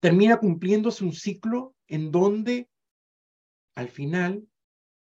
Termina 0.00 0.38
cumpliéndose 0.38 1.04
un 1.04 1.12
ciclo 1.12 1.74
en 1.86 2.10
donde 2.10 2.68
al 3.74 3.88
final 3.88 4.48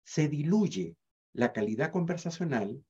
se 0.03 0.27
diluye 0.27 0.97
la 1.33 1.53
calidad 1.53 1.91
conversacional, 1.91 2.83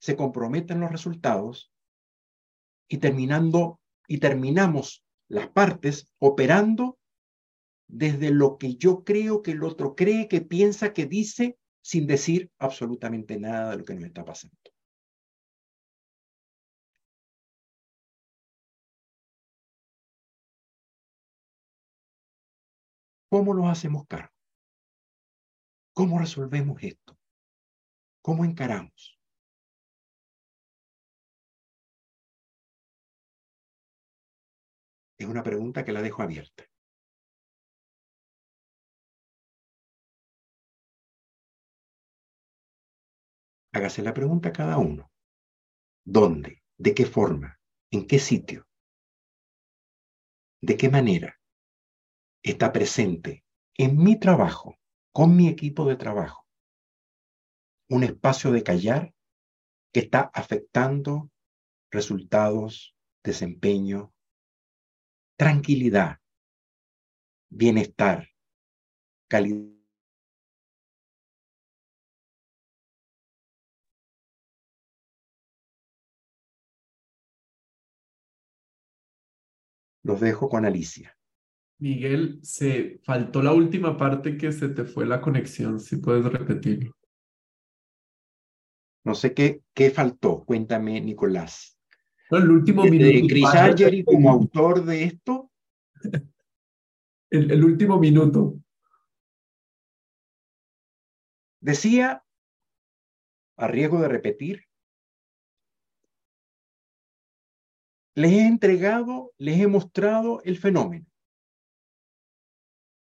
se 0.00 0.16
comprometen 0.16 0.80
los 0.80 0.90
resultados 0.90 1.70
y 2.88 2.98
terminando 2.98 3.80
y 4.08 4.18
terminamos 4.18 5.04
las 5.28 5.48
partes 5.48 6.10
operando 6.18 6.98
desde 7.86 8.30
lo 8.30 8.58
que 8.58 8.76
yo 8.76 9.04
creo 9.04 9.42
que 9.42 9.52
el 9.52 9.62
otro 9.62 9.94
cree, 9.94 10.26
que 10.26 10.40
piensa, 10.40 10.92
que 10.92 11.06
dice, 11.06 11.59
sin 11.82 12.06
decir 12.06 12.50
absolutamente 12.58 13.38
nada 13.38 13.70
de 13.72 13.78
lo 13.78 13.84
que 13.84 13.94
nos 13.94 14.04
está 14.04 14.24
pasando. 14.24 14.56
¿Cómo 23.30 23.54
nos 23.54 23.70
hacemos 23.70 24.06
cargo? 24.08 24.34
¿Cómo 25.94 26.18
resolvemos 26.18 26.82
esto? 26.82 27.16
¿Cómo 28.22 28.44
encaramos? 28.44 29.18
Es 35.18 35.26
una 35.28 35.42
pregunta 35.42 35.84
que 35.84 35.92
la 35.92 36.02
dejo 36.02 36.22
abierta. 36.22 36.69
Hágase 43.72 44.02
la 44.02 44.12
pregunta 44.12 44.48
a 44.48 44.52
cada 44.52 44.78
uno. 44.78 45.10
¿Dónde? 46.04 46.62
¿De 46.76 46.94
qué 46.94 47.06
forma? 47.06 47.60
¿En 47.92 48.06
qué 48.06 48.18
sitio? 48.18 48.66
¿De 50.60 50.76
qué 50.76 50.88
manera 50.88 51.38
está 52.42 52.72
presente 52.72 53.44
en 53.76 53.96
mi 53.96 54.18
trabajo, 54.18 54.76
con 55.12 55.36
mi 55.36 55.48
equipo 55.48 55.88
de 55.88 55.96
trabajo? 55.96 56.46
Un 57.88 58.04
espacio 58.04 58.50
de 58.50 58.62
callar 58.62 59.14
que 59.92 60.00
está 60.00 60.30
afectando 60.34 61.30
resultados, 61.90 62.94
desempeño, 63.24 64.12
tranquilidad, 65.36 66.20
bienestar, 67.50 68.28
calidad 69.28 69.79
Los 80.10 80.18
dejo 80.18 80.48
con 80.48 80.64
Alicia. 80.64 81.16
Miguel, 81.78 82.40
se 82.42 82.98
faltó 83.04 83.42
la 83.42 83.52
última 83.52 83.96
parte 83.96 84.36
que 84.36 84.50
se 84.50 84.68
te 84.70 84.82
fue 84.82 85.06
la 85.06 85.20
conexión, 85.20 85.78
si 85.78 85.98
puedes 85.98 86.24
repetirlo. 86.24 86.96
No 89.04 89.14
sé 89.14 89.34
qué, 89.34 89.62
qué 89.72 89.92
faltó, 89.92 90.44
cuéntame, 90.44 91.00
Nicolás. 91.00 91.78
el 92.32 92.50
último 92.50 92.82
de, 92.82 92.90
minuto. 92.90 93.26
Chris 93.28 94.04
como 94.04 94.30
autor 94.32 94.84
de 94.84 95.04
esto. 95.04 95.52
El, 97.30 97.52
el 97.52 97.64
último 97.64 98.00
minuto. 98.00 98.58
Decía, 101.60 102.24
a 103.56 103.68
riesgo 103.68 104.00
de 104.00 104.08
repetir, 104.08 104.64
Les 108.14 108.32
he 108.32 108.46
entregado, 108.46 109.32
les 109.38 109.60
he 109.60 109.66
mostrado 109.66 110.42
el 110.42 110.58
fenómeno. 110.58 111.06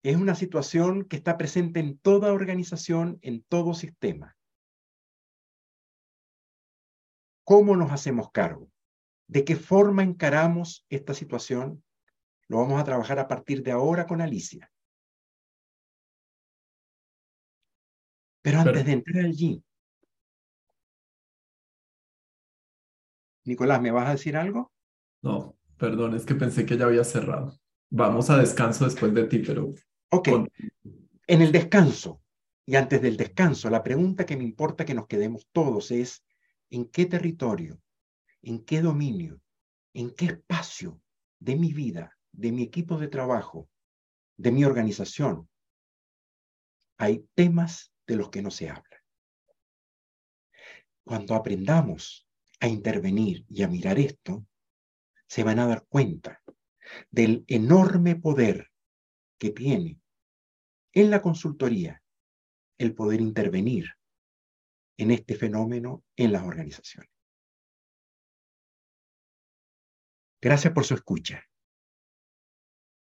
Es 0.02 0.16
una 0.16 0.34
situación 0.34 1.06
que 1.08 1.16
está 1.16 1.36
presente 1.36 1.80
en 1.80 1.98
toda 1.98 2.32
organización, 2.32 3.18
en 3.22 3.42
todo 3.42 3.74
sistema. 3.74 4.36
¿Cómo 7.42 7.76
nos 7.76 7.90
hacemos 7.90 8.30
cargo? 8.30 8.70
¿De 9.26 9.44
qué 9.44 9.56
forma 9.56 10.02
encaramos 10.02 10.84
esta 10.90 11.14
situación? 11.14 11.82
Lo 12.48 12.58
vamos 12.58 12.80
a 12.80 12.84
trabajar 12.84 13.18
a 13.18 13.28
partir 13.28 13.62
de 13.62 13.72
ahora 13.72 14.06
con 14.06 14.20
Alicia. 14.20 14.70
Pero 18.42 18.60
antes 18.60 18.84
de 18.84 18.92
entrar 18.92 19.24
allí, 19.24 19.64
Nicolás, 23.44 23.80
¿me 23.80 23.90
vas 23.90 24.08
a 24.08 24.12
decir 24.12 24.36
algo? 24.36 24.73
No, 25.24 25.56
perdón, 25.78 26.14
es 26.14 26.26
que 26.26 26.34
pensé 26.34 26.66
que 26.66 26.76
ya 26.76 26.84
había 26.84 27.02
cerrado. 27.02 27.58
Vamos 27.88 28.28
a 28.28 28.36
descanso 28.36 28.84
después 28.84 29.14
de 29.14 29.24
ti, 29.24 29.38
pero... 29.38 29.72
Ok, 30.10 30.28
en 31.26 31.40
el 31.40 31.50
descanso, 31.50 32.22
y 32.66 32.76
antes 32.76 33.00
del 33.00 33.16
descanso, 33.16 33.70
la 33.70 33.82
pregunta 33.82 34.26
que 34.26 34.36
me 34.36 34.44
importa 34.44 34.84
que 34.84 34.92
nos 34.92 35.06
quedemos 35.06 35.48
todos 35.50 35.90
es, 35.90 36.22
¿en 36.68 36.90
qué 36.90 37.06
territorio, 37.06 37.80
en 38.42 38.66
qué 38.66 38.82
dominio, 38.82 39.40
en 39.94 40.10
qué 40.10 40.26
espacio 40.26 41.00
de 41.40 41.56
mi 41.56 41.72
vida, 41.72 42.18
de 42.30 42.52
mi 42.52 42.62
equipo 42.62 42.98
de 42.98 43.08
trabajo, 43.08 43.70
de 44.36 44.52
mi 44.52 44.62
organización, 44.66 45.48
hay 46.98 47.26
temas 47.34 47.94
de 48.06 48.16
los 48.16 48.28
que 48.28 48.42
no 48.42 48.50
se 48.50 48.68
habla? 48.68 49.02
Cuando 51.02 51.34
aprendamos 51.34 52.28
a 52.60 52.68
intervenir 52.68 53.46
y 53.48 53.62
a 53.62 53.68
mirar 53.68 53.98
esto, 53.98 54.44
se 55.34 55.42
van 55.42 55.58
a 55.58 55.66
dar 55.66 55.84
cuenta 55.88 56.44
del 57.10 57.44
enorme 57.48 58.14
poder 58.14 58.70
que 59.36 59.50
tiene 59.50 60.00
en 60.92 61.10
la 61.10 61.22
consultoría 61.22 62.00
el 62.78 62.94
poder 62.94 63.20
intervenir 63.20 63.86
en 64.96 65.10
este 65.10 65.34
fenómeno 65.34 66.04
en 66.14 66.30
las 66.30 66.44
organizaciones. 66.44 67.10
Gracias 70.40 70.72
por 70.72 70.84
su 70.84 70.94
escucha. 70.94 71.42